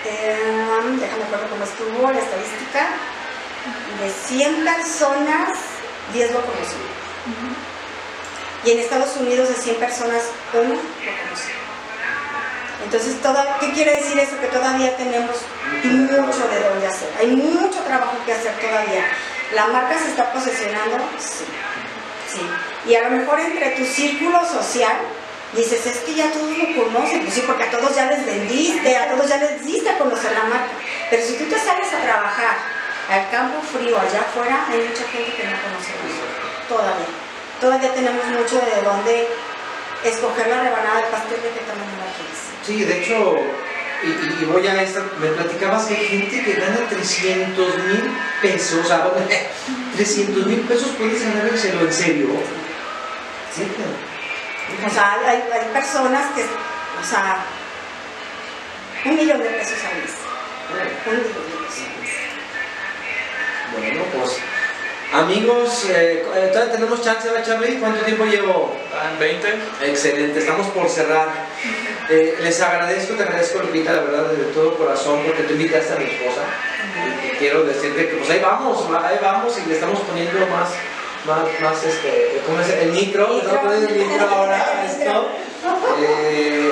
eh, 0.05 0.37
déjame 1.01 1.25
acuerdo 1.25 1.49
cómo 1.51 1.65
estuvo 1.65 2.11
la 2.11 2.19
estadística, 2.19 2.87
de 4.01 4.11
100 4.29 4.65
personas, 4.65 5.51
10 6.13 6.31
lo 6.33 6.41
conocen. 6.41 6.95
Y 8.65 8.71
en 8.73 8.79
Estados 8.81 9.17
Unidos, 9.19 9.49
de 9.49 9.55
100 9.55 9.77
personas, 9.77 10.23
uno 10.53 10.63
lo 10.75 10.75
conoce. 10.75 11.53
Entonces, 12.85 13.21
toda- 13.23 13.59
¿qué 13.61 13.73
quiere 13.73 13.97
decir 13.97 14.19
eso? 14.19 14.39
Que 14.41 14.49
todavía 14.49 14.97
tenemos 14.97 15.37
mucho 15.85 16.49
de 16.49 16.61
dónde 16.69 16.87
hacer. 16.87 17.09
Hay 17.19 17.29
mucho 17.29 17.79
trabajo 17.81 18.13
que 18.27 18.33
hacer 18.33 18.53
todavía. 18.61 19.05
¿La 19.55 19.67
marca 19.69 19.99
se 19.99 20.09
está 20.11 20.33
posesionando? 20.33 20.97
Sí. 21.19 21.45
Sí. 22.33 22.91
Y 22.91 22.95
a 22.97 23.09
lo 23.09 23.17
mejor 23.17 23.39
entre 23.41 23.71
tu 23.71 23.85
círculo 23.85 24.41
social 24.47 24.97
dices, 25.57 25.87
es 25.87 25.99
que 25.99 26.15
ya 26.15 26.31
todos 26.33 26.51
lo 26.57 26.85
conocen, 26.85 27.23
pues 27.23 27.35
sí, 27.35 27.45
porque 27.47 27.65
a 27.65 27.71
todos 27.71 27.95
ya 27.95 28.07
les 28.11 28.25
vendiste, 28.27 28.97
a 28.97 29.11
todos 29.11 29.29
ya 29.29 29.39
les 29.39 29.65
diste 29.65 29.91
a 29.91 29.99
conocer 29.99 30.33
la 30.33 30.45
marca. 30.45 30.73
Pero 31.11 31.25
si 31.25 31.35
tú 31.35 31.45
te 31.45 31.59
sales 31.59 31.93
a 31.93 32.03
trabajar 32.03 32.57
al 33.11 33.31
campo 33.31 33.61
frío, 33.63 33.99
allá 33.99 34.21
afuera, 34.21 34.67
hay 34.69 34.79
mucha 34.89 35.05
gente 35.09 35.33
que 35.37 35.45
no 35.45 35.57
conocemos 35.63 36.35
todavía. 36.69 37.07
Todavía 37.61 37.95
tenemos 37.95 38.25
mucho 38.27 38.57
de 38.57 38.83
dónde 38.83 39.29
escoger 40.05 40.49
la 40.49 40.63
rebanada 40.63 40.97
de 41.03 41.11
pastel 41.11 41.41
de 41.43 41.63
tamaño 41.65 41.95
la 41.99 42.13
quieres. 42.13 42.41
Sí, 42.67 42.85
de 42.85 43.01
hecho, 43.01 43.39
y, 44.03 44.45
voy 44.45 44.67
a 44.67 44.83
esta, 44.83 45.03
me 45.19 45.29
platicabas 45.29 45.87
que 45.87 45.97
hay 45.97 46.07
gente 46.07 46.43
que 46.43 46.61
gana 46.61 46.89
300 46.89 47.79
mil 47.79 48.11
pesos, 48.43 48.85
o 48.85 48.89
sea, 48.89 48.99
bueno, 49.13 49.27
300 49.97 50.47
mil 50.47 50.61
pesos 50.61 50.91
puedes 50.99 51.23
ganárselo 51.23 51.81
en 51.81 51.93
serio. 51.93 52.29
Sí, 53.55 53.63
O 54.87 54.91
sea, 54.91 55.19
hay, 55.27 55.43
hay 55.53 55.69
personas 55.73 56.35
que, 56.35 56.43
o 56.43 57.05
sea, 57.05 57.45
un 59.05 59.17
millón 59.17 59.43
de 59.43 59.49
pesos 59.51 59.79
al 59.85 60.01
mes. 60.01 60.13
Un 61.07 61.13
millón 61.13 61.51
de 61.51 61.57
pesos 61.67 61.85
al 61.85 62.01
mes. 62.01 62.15
Bueno, 63.77 64.05
pues, 64.15 64.39
amigos, 65.13 65.85
eh, 65.91 66.25
eh, 66.35 66.51
todavía 66.53 66.73
tenemos 66.73 67.03
chance, 67.03 67.29
¿verdad, 67.29 67.45
Charlie? 67.45 67.79
¿Cuánto 67.79 68.05
tiempo 68.05 68.25
llevo? 68.25 68.77
¿En 69.13 69.19
20? 69.19 69.49
Excelente, 69.83 70.39
estamos 70.39 70.69
por 70.69 70.89
cerrar. 70.89 71.29
Eh, 72.09 72.39
les 72.41 72.61
agradezco, 72.61 73.15
te 73.15 73.25
agradezco, 73.25 73.59
Lupita, 73.59 73.93
la 73.93 74.03
verdad, 74.03 74.25
de 74.31 74.45
todo 74.53 74.77
corazón, 74.77 75.23
porque 75.27 75.43
tú 75.43 75.53
invitaste 75.53 75.95
a 75.95 75.97
mi 75.97 76.05
esposa. 76.05 76.43
quiero 77.39 77.65
decirte 77.65 78.09
que 78.09 78.17
pues 78.17 78.31
ahí 78.31 78.41
vamos, 78.41 78.87
ahí 79.03 79.19
vamos 79.21 79.59
y 79.59 79.69
le 79.69 79.75
estamos 79.75 80.01
poniendo 80.01 80.47
más, 80.47 80.71
más, 81.27 81.61
más 81.61 81.85
este, 81.85 82.43
¿cómo 82.47 82.61
es? 82.61 82.69
El 82.69 82.93
le 82.93 83.03
estamos 83.03 83.61
poniendo 83.63 83.89
el 83.89 84.09
nitro 84.09 84.29
ahora 84.29 84.85
esto. 84.87 85.29
Eh, 85.99 86.71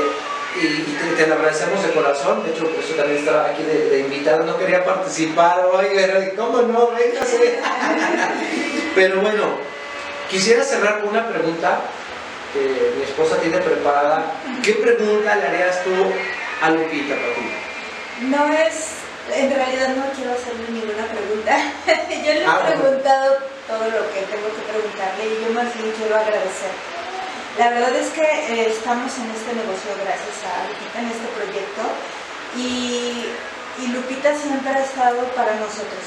y, 0.60 0.66
y 0.66 0.98
te, 1.00 1.22
te, 1.22 1.26
lo 1.28 1.34
agradecemos 1.34 1.82
de 1.82 1.92
corazón, 1.92 2.44
de 2.44 2.50
hecho 2.50 2.68
por 2.68 2.84
eso 2.84 2.94
también 2.94 3.20
estaba 3.20 3.46
aquí 3.46 3.62
de, 3.62 3.88
de 3.88 4.00
invitado, 4.00 4.44
no 4.44 4.58
quería 4.58 4.84
participar 4.84 5.64
hoy, 5.72 5.86
pero 5.94 6.20
¿cómo 6.36 6.62
no? 6.62 6.90
Véngase. 6.90 7.58
pero 8.94 9.22
bueno, 9.22 9.44
quisiera 10.28 10.62
cerrar 10.62 11.00
con 11.00 11.10
una 11.10 11.26
pregunta 11.26 11.80
que 12.52 12.92
mi 12.96 13.02
esposa 13.04 13.38
tiene 13.38 13.58
preparada. 13.58 14.24
¿Qué 14.62 14.74
pregunta 14.74 15.36
le 15.36 15.46
harías 15.46 15.82
tú 15.84 15.90
a 16.60 16.70
Lupita, 16.70 17.14
Pati? 17.14 18.26
No 18.28 18.52
es, 18.52 19.01
en 19.30 19.54
realidad 19.54 19.88
no 19.94 20.04
quiero 20.16 20.32
hacerle 20.32 20.66
ninguna 20.68 21.06
pregunta. 21.06 21.52
yo 22.10 22.32
le 22.34 22.42
he 22.42 22.46
Ah, 22.46 22.58
bueno. 22.64 22.80
preguntado 22.82 23.38
todo 23.68 23.84
lo 23.86 24.02
que 24.12 24.20
tengo 24.26 24.48
que 24.50 24.62
preguntarle 24.66 25.22
y 25.30 25.34
yo 25.46 25.48
más 25.54 25.70
bien 25.74 25.92
quiero 25.96 26.16
agradecer. 26.16 26.72
La 27.58 27.68
verdad 27.70 27.94
es 27.94 28.08
que 28.10 28.24
eh, 28.24 28.72
estamos 28.72 29.12
en 29.18 29.28
este 29.30 29.52
negocio 29.52 29.92
gracias 30.00 30.36
a 30.48 30.64
Lupita, 30.66 30.98
en 31.04 31.08
este 31.12 31.28
proyecto, 31.36 31.82
y, 32.56 33.28
y 33.78 33.86
Lupita 33.92 34.34
siempre 34.34 34.72
ha 34.72 34.80
estado 34.82 35.20
para 35.36 35.52
nosotros. 35.60 36.04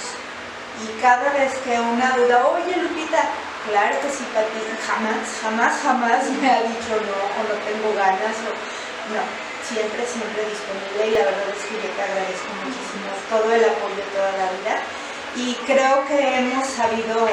Y 0.84 0.99
cada 1.01 1.32
vez 1.32 1.54
que 1.63 1.80
una 1.80 2.17
duda, 2.17 2.47
oye 2.49 2.75
Lupita, 2.82 3.21
claro 3.69 3.95
que 4.01 4.10
sí, 4.10 4.25
Pati, 4.34 4.60
jamás, 4.89 5.23
jamás, 5.41 5.73
jamás 5.82 6.23
me 6.41 6.49
ha 6.51 6.62
dicho 6.65 6.91
no, 6.99 7.15
o 7.15 7.39
no 7.47 7.56
tengo 7.63 7.93
ganas, 7.95 8.36
o 8.43 8.51
no, 9.13 9.21
siempre, 9.67 10.06
siempre 10.06 10.45
disponible 10.45 11.01
y 11.10 11.12
la 11.17 11.25
verdad 11.25 11.49
es 11.49 11.63
que 11.65 11.75
yo 11.82 11.89
te 11.89 12.01
agradezco 12.01 12.49
muchísimo 12.62 13.10
todo 13.30 13.49
el 13.49 13.63
apoyo 13.65 14.01
toda 14.13 14.32
la 14.38 14.47
vida 14.54 14.75
y 15.36 15.58
creo 15.65 16.06
que 16.08 16.17
hemos 16.38 16.65
sabido 16.67 17.28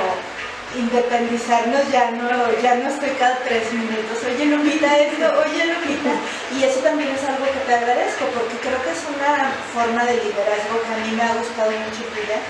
independizarnos, 0.74 1.84
ya 1.92 2.10
no, 2.12 2.28
ya 2.62 2.74
no 2.76 2.88
estoy 2.88 3.10
cada 3.20 3.36
tres 3.44 3.70
minutos, 3.72 4.24
oye 4.24 4.46
Lupita 4.46 4.98
esto, 4.98 5.28
oye 5.44 5.66
Lupita, 5.68 6.12
y 6.56 6.64
eso 6.64 6.80
también 6.80 7.10
es 7.12 7.22
algo 7.28 7.44
que 7.44 7.60
te 7.66 7.74
agradezco 7.74 8.24
porque 8.32 8.56
creo 8.56 8.80
que 8.82 8.90
es 8.90 9.04
una 9.12 9.52
forma 9.74 10.04
de 10.04 10.16
liderazgo 10.16 10.80
que 10.80 10.94
a 10.94 11.04
mí 11.04 11.12
me 11.12 11.22
ha 11.22 11.34
gustado 11.36 11.70
mucho 11.70 12.08
cuidar, 12.08 12.40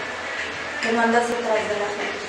que 0.82 0.92
no 0.92 1.02
andas 1.02 1.26
detrás 1.28 1.66
de 1.66 1.76
la 1.82 1.90
gente. 1.98 2.21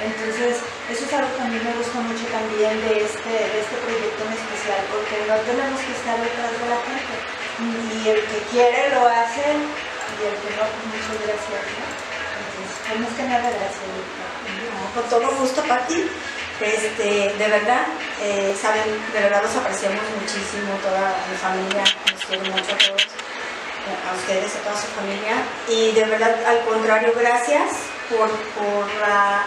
Entonces, 0.00 0.64
eso 0.88 1.04
es 1.04 1.12
algo 1.12 1.28
que 1.36 1.42
a 1.42 1.50
mí 1.52 1.60
me 1.60 1.76
gusta 1.76 2.00
mucho 2.00 2.24
también 2.32 2.80
de 2.80 3.04
este, 3.04 3.28
de 3.28 3.58
este 3.60 3.76
proyecto 3.84 4.20
en 4.24 4.32
especial, 4.32 4.80
porque 4.88 5.28
no 5.28 5.36
tenemos 5.44 5.76
que 5.76 5.92
estar 5.92 6.16
detrás 6.16 6.52
de 6.56 6.66
la 6.72 6.80
gente. 6.80 7.14
Y 7.60 8.08
el 8.08 8.20
que 8.24 8.40
quiere 8.48 8.88
lo 8.96 9.04
hace, 9.04 9.44
y 9.44 10.20
el 10.24 10.36
que 10.40 10.50
no, 10.56 10.64
pues 10.64 10.84
muchas 10.88 11.16
gracias. 11.20 11.62
¿no? 11.68 11.84
Entonces, 11.84 12.80
pues 12.88 12.96
más 13.04 13.12
que 13.12 13.24
nada, 13.28 13.48
gracias. 13.52 13.92
Con 14.96 15.04
todo 15.08 15.28
gusto, 15.36 15.60
Pati. 15.68 16.08
Este, 16.60 17.32
de 17.36 17.48
verdad, 17.48 17.86
eh, 18.20 18.54
saben, 18.60 18.84
de 19.12 19.20
verdad 19.20 19.42
los 19.42 19.56
apreciamos 19.56 20.04
muchísimo, 20.20 20.76
toda 20.82 21.16
mi 21.30 21.36
familia, 21.36 21.84
los 22.12 22.24
quiero 22.26 22.44
mucho 22.44 22.74
a 22.74 22.78
todos, 22.84 23.08
a 23.88 24.14
ustedes, 24.14 24.56
a 24.56 24.58
toda 24.64 24.76
su 24.76 24.88
familia. 24.88 25.40
Y 25.68 25.92
de 25.92 26.04
verdad, 26.04 26.36
al 26.44 26.60
contrario, 26.66 27.14
gracias 27.16 27.88
por, 28.10 28.28
por 28.28 28.86
la 29.00 29.46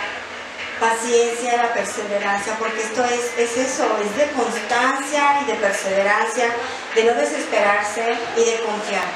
paciencia, 0.83 1.63
la 1.63 1.73
perseverancia, 1.73 2.55
porque 2.59 2.81
esto 2.81 3.05
es, 3.05 3.31
es 3.37 3.57
eso, 3.57 3.85
es 4.03 4.17
de 4.17 4.27
constancia 4.33 5.39
y 5.41 5.45
de 5.45 5.55
perseverancia, 5.55 6.47
de 6.93 7.03
no 7.05 7.13
desesperarse 7.13 8.17
y 8.35 8.43
de 8.43 8.59
confiar. 8.59 9.07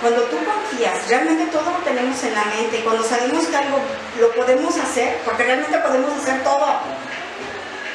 Cuando 0.00 0.22
tú 0.30 0.36
confías, 0.46 0.94
realmente 1.08 1.50
todo 1.50 1.72
lo 1.72 1.78
tenemos 1.82 2.22
en 2.22 2.34
la 2.34 2.44
mente, 2.44 2.84
cuando 2.84 3.02
sabemos 3.02 3.46
que 3.46 3.56
algo 3.56 3.78
lo 4.20 4.30
podemos 4.32 4.76
hacer, 4.78 5.18
porque 5.24 5.42
realmente 5.42 5.76
podemos 5.78 6.12
hacer 6.22 6.44
todo. 6.44 6.66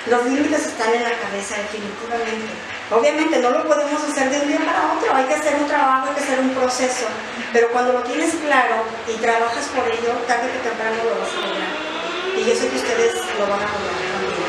Los 0.07 0.25
límites 0.25 0.67
están 0.67 0.93
en 0.93 1.03
la 1.03 1.15
cabeza, 1.15 1.55
definitivamente. 1.63 2.51
Obviamente 2.91 3.39
no 3.39 3.51
lo 3.51 3.63
podemos 3.63 4.03
hacer 4.03 4.29
de 4.29 4.41
un 4.41 4.47
día 4.49 4.59
para 4.59 4.99
otro, 4.99 5.15
hay 5.15 5.23
que 5.23 5.35
hacer 5.35 5.55
un 5.55 5.67
trabajo, 5.67 6.09
hay 6.09 6.15
que 6.15 6.23
hacer 6.23 6.39
un 6.39 6.49
proceso, 6.49 7.07
pero 7.53 7.69
cuando 7.69 7.93
lo 7.93 8.03
tienes 8.03 8.35
claro 8.35 8.83
y 9.07 9.13
trabajas 9.13 9.65
por 9.71 9.87
ello, 9.87 10.11
tarde 10.27 10.51
que 10.51 10.59
temprano 10.59 10.97
lo 11.07 11.21
vas 11.21 11.31
a 11.31 11.47
lograr. 11.47 11.82
Y 12.35 12.45
yo 12.45 12.55
sé 12.55 12.67
que 12.67 12.75
ustedes 12.75 13.13
lo 13.37 13.45
van 13.45 13.59
a 13.59 13.69
lograr 13.69 14.03
también. 14.09 14.43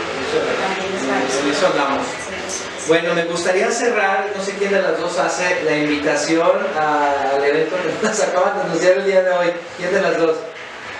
También 0.61 0.95
es 0.95 1.63
En 1.63 2.41
eso. 2.45 2.65
Bueno, 2.89 3.15
me 3.15 3.25
gustaría 3.25 3.71
cerrar, 3.71 4.31
no 4.37 4.43
sé 4.43 4.53
quién 4.59 4.73
de 4.73 4.83
las 4.83 4.99
dos 4.99 5.19
hace 5.19 5.63
la 5.65 5.77
invitación 5.77 6.51
al 6.79 7.43
evento 7.45 7.77
que 7.77 8.07
nos 8.07 8.21
acaban 8.21 8.57
de 8.57 8.63
anunciar 8.65 8.93
el 8.99 9.05
día 9.05 9.23
de 9.23 9.31
hoy. 9.31 9.53
¿Quién 9.77 9.93
de 9.93 10.03
las 10.03 10.19
dos? 10.19 10.37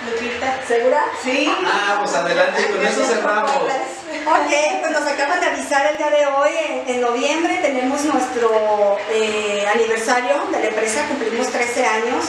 Lupita. 0.05 0.59
¿Segura? 0.67 1.03
Sí. 1.23 1.51
Ah, 1.65 1.97
pues 1.99 2.15
adelante, 2.15 2.67
con 2.69 2.85
eso 2.85 3.03
cerramos. 3.03 3.51
Ok, 3.51 4.81
pues 4.81 4.91
nos 4.91 5.07
acaban 5.07 5.39
de 5.39 5.45
avisar 5.47 5.85
el 5.91 5.97
día 5.97 6.09
de 6.09 6.25
hoy, 6.25 6.51
en, 6.67 6.95
en 6.95 7.01
noviembre 7.01 7.59
tenemos 7.61 8.03
nuestro 8.05 8.97
eh, 9.11 9.65
aniversario 9.73 10.35
de 10.51 10.59
la 10.59 10.67
empresa, 10.67 11.05
cumplimos 11.07 11.47
13 11.47 11.85
años 11.85 12.25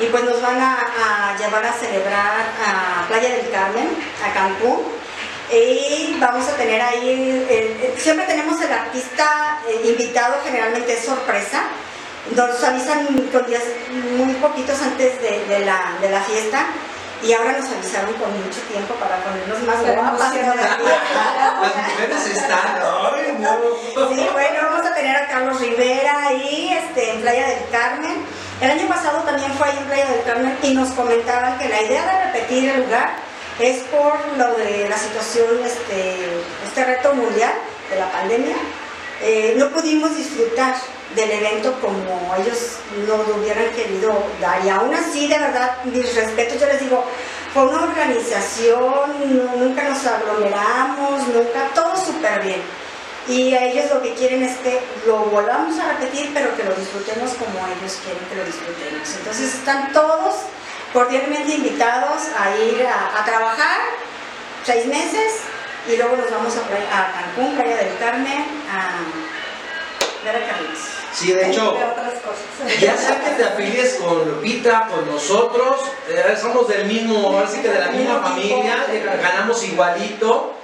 y 0.00 0.06
pues 0.06 0.24
nos 0.24 0.40
van 0.40 0.60
a, 0.60 0.78
a 1.32 1.36
llevar 1.38 1.64
a 1.66 1.72
celebrar 1.72 2.46
a 2.66 3.06
Playa 3.08 3.30
del 3.36 3.50
Carmen, 3.50 3.88
a 4.24 4.32
Cancún. 4.32 4.82
Y 5.50 6.16
vamos 6.20 6.46
a 6.46 6.52
tener 6.56 6.80
ahí, 6.82 7.46
el- 7.48 7.80
el- 7.84 7.98
siempre 8.00 8.26
tenemos 8.26 8.60
el 8.60 8.70
artista 8.72 9.58
eh, 9.68 9.80
invitado, 9.88 10.36
generalmente 10.44 10.92
es 10.92 11.04
sorpresa. 11.04 11.62
Nos 12.36 12.62
avisan 12.62 13.06
con 13.32 13.46
días 13.46 13.62
muy 14.18 14.34
poquitos 14.34 14.80
antes 14.82 15.20
de, 15.22 15.46
de 15.46 15.64
la, 15.64 15.94
de 16.02 16.10
la 16.10 16.20
fiesta 16.20 16.66
y 17.22 17.32
ahora 17.32 17.52
nos 17.58 17.64
avisaron 17.70 18.12
con 18.14 18.30
mucho 18.44 18.60
tiempo 18.70 18.94
para 18.96 19.16
ponernos 19.24 19.60
más 19.62 19.82
guapas. 19.94 20.20
Las 21.62 21.76
mujeres 21.96 22.26
están. 22.26 22.78
Ay, 23.14 23.36
no. 23.38 24.08
Sí, 24.14 24.28
bueno, 24.32 24.58
vamos 24.70 24.86
a 24.86 24.94
tener 24.94 25.16
a 25.16 25.26
Carlos 25.28 25.58
Rivera 25.60 26.26
ahí 26.28 26.78
este, 26.78 27.12
en 27.14 27.20
Playa 27.22 27.46
del 27.48 27.68
Carmen. 27.72 28.24
El 28.60 28.70
año 28.72 28.88
pasado 28.88 29.20
también 29.22 29.52
fue 29.52 29.68
ahí 29.68 29.78
en 29.78 29.84
Playa 29.84 30.06
del 30.06 30.22
Carmen 30.24 30.58
y 30.62 30.74
nos 30.74 30.90
comentaban 30.90 31.58
que 31.58 31.68
la 31.68 31.80
idea 31.82 32.04
de 32.04 32.24
repetir 32.32 32.68
el 32.70 32.80
lugar 32.82 33.10
es 33.60 33.78
por 33.84 34.14
lo 34.36 34.54
de 34.56 34.88
la 34.88 34.96
situación, 34.98 35.46
este, 35.64 36.16
este 36.66 36.84
reto 36.84 37.14
mundial 37.14 37.52
de 37.90 38.00
la 38.00 38.10
pandemia. 38.10 38.56
Eh, 39.22 39.54
no 39.56 39.68
pudimos 39.70 40.16
disfrutar 40.16 40.74
del 41.14 41.30
evento 41.30 41.72
como 41.80 42.34
ellos 42.36 42.76
nos 43.06 43.26
lo 43.28 43.36
hubieran 43.36 43.70
querido 43.76 44.12
dar. 44.40 44.64
Y 44.64 44.68
aún 44.68 44.92
así, 44.94 45.28
de 45.28 45.38
verdad, 45.38 45.76
mis 45.84 46.14
respetos, 46.14 46.60
yo 46.60 46.66
les 46.66 46.80
digo, 46.80 47.04
fue 47.54 47.64
una 47.66 47.84
organización, 47.84 49.14
nu- 49.24 49.56
nunca 49.56 49.84
nos 49.88 50.04
aglomeramos, 50.06 51.28
nunca, 51.28 51.68
todo 51.74 51.96
súper 51.96 52.42
bien. 52.42 52.62
Y 53.28 53.54
a 53.54 53.64
ellos 53.64 53.90
lo 53.92 54.00
que 54.02 54.14
quieren 54.14 54.42
es 54.42 54.56
que 54.58 54.80
lo 55.06 55.18
volvamos 55.26 55.78
a 55.78 55.92
repetir, 55.92 56.30
pero 56.32 56.56
que 56.56 56.64
lo 56.64 56.74
disfrutemos 56.74 57.32
como 57.32 57.58
ellos 57.66 57.98
quieren 58.02 58.24
que 58.28 58.36
lo 58.36 58.44
disfrutemos. 58.44 59.08
Entonces 59.18 59.54
están 59.54 59.92
todos 59.92 60.34
cordialmente 60.92 61.54
invitados 61.54 62.22
a 62.38 62.56
ir 62.56 62.86
a, 62.86 63.20
a 63.20 63.24
trabajar 63.26 63.80
seis 64.64 64.86
meses 64.86 65.42
y 65.86 65.96
luego 65.96 66.16
nos 66.16 66.30
vamos 66.30 66.54
a, 66.56 66.60
a 66.60 67.12
Cancún, 67.12 67.54
Playa 67.54 67.76
del 67.76 67.98
Carmen, 67.98 68.44
a 68.70 70.24
ver 70.24 70.42
a 70.42 70.46
Carlos. 70.48 70.78
Sí, 71.12 71.32
de 71.32 71.50
hecho, 71.50 71.76
ya 72.80 72.96
sea 72.96 73.20
que 73.20 73.30
te 73.30 73.44
afilies 73.44 73.94
con 73.94 74.28
Lupita, 74.28 74.88
con 74.88 75.06
nosotros, 75.06 75.80
eh, 76.08 76.36
somos 76.40 76.68
del 76.68 76.86
mismo, 76.86 77.28
ahora 77.28 77.48
sí 77.48 77.60
que 77.60 77.68
de 77.68 77.80
la 77.80 77.88
misma 77.88 78.20
familia, 78.20 78.86
eh, 78.90 79.04
ganamos 79.20 79.64
igualito. 79.64 80.54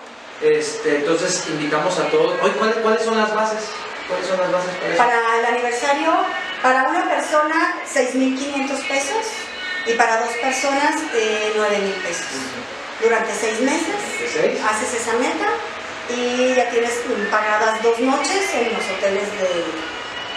Este, 0.44 0.96
entonces 0.96 1.42
invitamos 1.48 1.98
a 1.98 2.10
todos. 2.10 2.38
Hoy, 2.42 2.50
¿cuáles, 2.58 2.76
¿cuáles 2.76 3.02
son 3.02 3.16
las 3.16 3.34
bases? 3.34 3.64
¿Cuáles 4.06 4.26
son 4.26 4.38
las 4.38 4.52
bases 4.52 4.74
para 4.74 4.88
eso? 4.92 4.98
Para 4.98 5.38
el 5.38 5.44
aniversario, 5.46 6.12
para 6.62 6.82
una 6.90 7.08
persona 7.08 7.80
6.500 7.90 8.86
pesos 8.86 9.24
y 9.86 9.94
para 9.94 10.20
dos 10.20 10.28
personas 10.42 10.96
eh, 11.14 11.50
9.000 11.56 11.92
pesos. 12.02 12.26
Durante 13.02 13.32
seis 13.34 13.58
meses 13.60 13.96
haces 14.68 15.00
esa 15.00 15.14
meta 15.14 15.48
y 16.10 16.54
ya 16.54 16.68
tienes 16.68 16.92
pagadas 17.30 17.82
dos 17.82 17.98
noches 18.00 18.54
en 18.54 18.74
los 18.74 18.84
hoteles 18.84 19.24
de, 19.40 19.48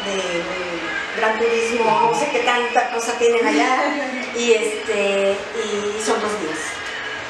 de, 0.07 0.39
mm, 0.39 1.17
Gran 1.17 1.37
Turismo, 1.37 2.11
no 2.13 2.17
sé 2.17 2.29
qué 2.31 2.39
tanta 2.39 2.91
cosa 2.91 3.11
tienen 3.17 3.45
allá, 3.45 3.77
y, 4.37 4.53
este, 4.53 5.31
y 5.33 6.01
son 6.01 6.21
dos 6.21 6.31
días. 6.41 6.76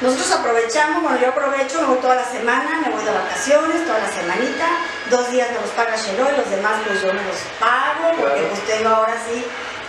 Nosotros 0.00 0.30
aprovechamos, 0.30 1.02
bueno, 1.02 1.18
yo 1.18 1.28
aprovecho, 1.30 1.80
me 1.80 1.86
voy 1.88 1.98
toda 1.98 2.14
la 2.14 2.24
semana, 2.24 2.80
me 2.84 2.90
voy 2.90 3.02
de 3.04 3.10
vacaciones, 3.10 3.84
toda 3.84 3.98
la 3.98 4.08
semanita, 4.08 4.66
dos 5.10 5.30
días 5.32 5.48
me 5.50 5.60
los 5.60 5.70
paga 5.70 5.96
Sheloy, 5.96 6.36
los 6.36 6.48
demás 6.50 6.74
pues 6.86 7.02
yo 7.02 7.08
me 7.12 7.22
los 7.24 7.36
pago, 7.58 8.14
porque 8.16 8.42
pues 8.42 8.64
tengo 8.66 8.90
ahora 8.90 9.14
sí 9.28 9.44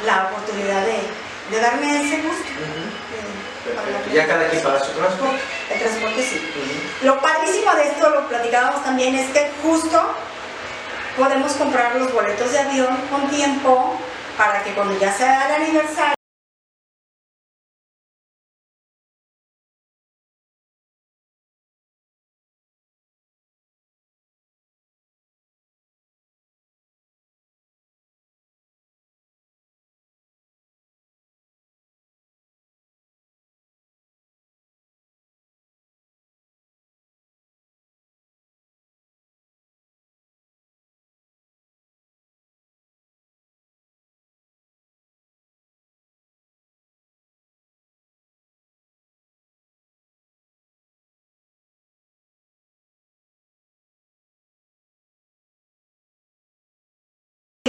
la 0.05 0.29
oportunidad 0.29 0.81
de, 0.81 0.99
de 1.51 1.61
darme 1.61 2.01
ese 2.01 2.21
gusto. 2.23 2.49
Ujú. 2.57 3.69
de 3.69 3.75
pagar 3.75 4.09
Ya 4.11 4.27
cada 4.27 4.47
quien 4.49 4.63
paga 4.63 4.79
su 4.79 4.91
transporte. 4.93 5.39
El 5.69 5.79
transporte 5.79 6.23
sí. 6.23 6.51
Lo 7.03 7.21
padrísimo 7.21 7.75
de 7.75 7.87
esto, 7.89 8.09
lo 8.09 8.27
platicábamos 8.27 8.83
también, 8.83 9.13
es 9.15 9.29
que 9.29 9.51
justo 9.61 10.01
podemos 11.17 11.51
comprar 11.53 11.95
los 11.97 12.11
boletos 12.11 12.51
de 12.51 12.57
avión 12.59 12.97
con 13.11 13.29
tiempo 13.29 13.95
para 14.37 14.63
que 14.63 14.73
cuando 14.73 14.97
ya 14.99 15.13
sea 15.13 15.47
el 15.49 15.63
aniversario, 15.63 16.15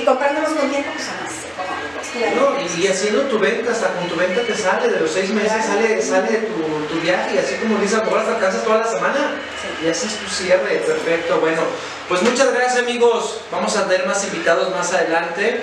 comprándolos 0.04 0.50
con 0.50 0.70
tiempo, 0.70 0.90
son 0.98 1.16
más 1.24 1.34
económicos. 1.44 2.06
claro. 2.12 2.56
No, 2.56 2.60
y, 2.60 2.82
y 2.82 2.88
haciendo 2.88 3.22
tu 3.22 3.38
venta, 3.38 3.72
hasta 3.72 3.88
con 3.94 4.08
tu 4.08 4.16
venta 4.16 4.40
te 4.42 4.54
sale, 4.56 4.88
de 4.88 5.00
los 5.00 5.10
seis 5.10 5.30
meses 5.30 5.64
sale, 5.64 6.02
sale 6.02 6.36
tu, 6.38 6.94
tu 6.94 7.00
viaje, 7.00 7.34
y 7.34 7.38
así 7.38 7.54
como 7.56 7.78
dice, 7.78 7.96
a 7.96 7.98
lo 7.98 8.04
mejor 8.04 8.20
hasta 8.20 8.34
alcanzas 8.34 8.64
toda 8.64 8.78
la 8.78 8.88
semana. 8.88 9.32
Sí. 9.60 9.86
Y 9.86 9.90
haces 9.90 10.14
tu 10.16 10.28
cierre, 10.28 10.76
perfecto. 10.86 11.40
Bueno, 11.40 11.62
pues 12.08 12.22
muchas 12.22 12.52
gracias 12.52 12.78
amigos. 12.78 13.40
Vamos 13.50 13.76
a 13.76 13.86
tener 13.88 14.06
más 14.06 14.22
invitados 14.24 14.70
más 14.70 14.92
adelante. 14.92 15.62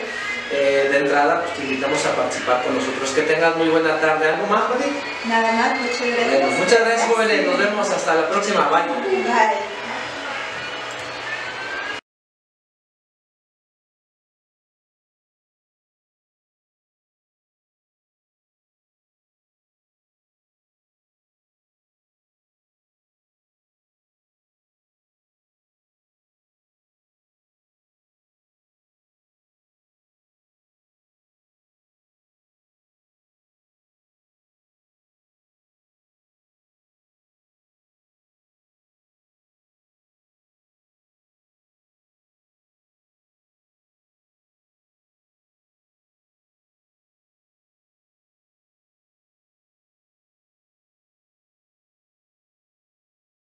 Eh, 0.49 0.87
de 0.89 0.99
entrada, 0.99 1.41
pues 1.41 1.55
te 1.55 1.63
invitamos 1.63 2.05
a 2.05 2.15
participar 2.15 2.63
con 2.63 2.73
nosotros. 2.77 3.09
Que 3.11 3.23
tengas 3.23 3.57
muy 3.57 3.67
buena 3.67 3.99
tarde. 3.99 4.29
¿Algo 4.29 4.47
más, 4.47 4.63
Judy? 4.63 4.85
Nada 5.25 5.51
más, 5.51 5.77
muchas 5.77 6.07
gracias. 6.07 6.39
Bueno, 6.41 6.57
muchas 6.57 6.79
gracias, 6.79 7.09
jóvenes. 7.09 7.47
Nos 7.47 7.57
vemos 7.59 7.89
hasta 7.89 8.15
la 8.15 8.29
próxima. 8.29 8.69
Bye. 8.69 9.23
Bye. 9.23 9.76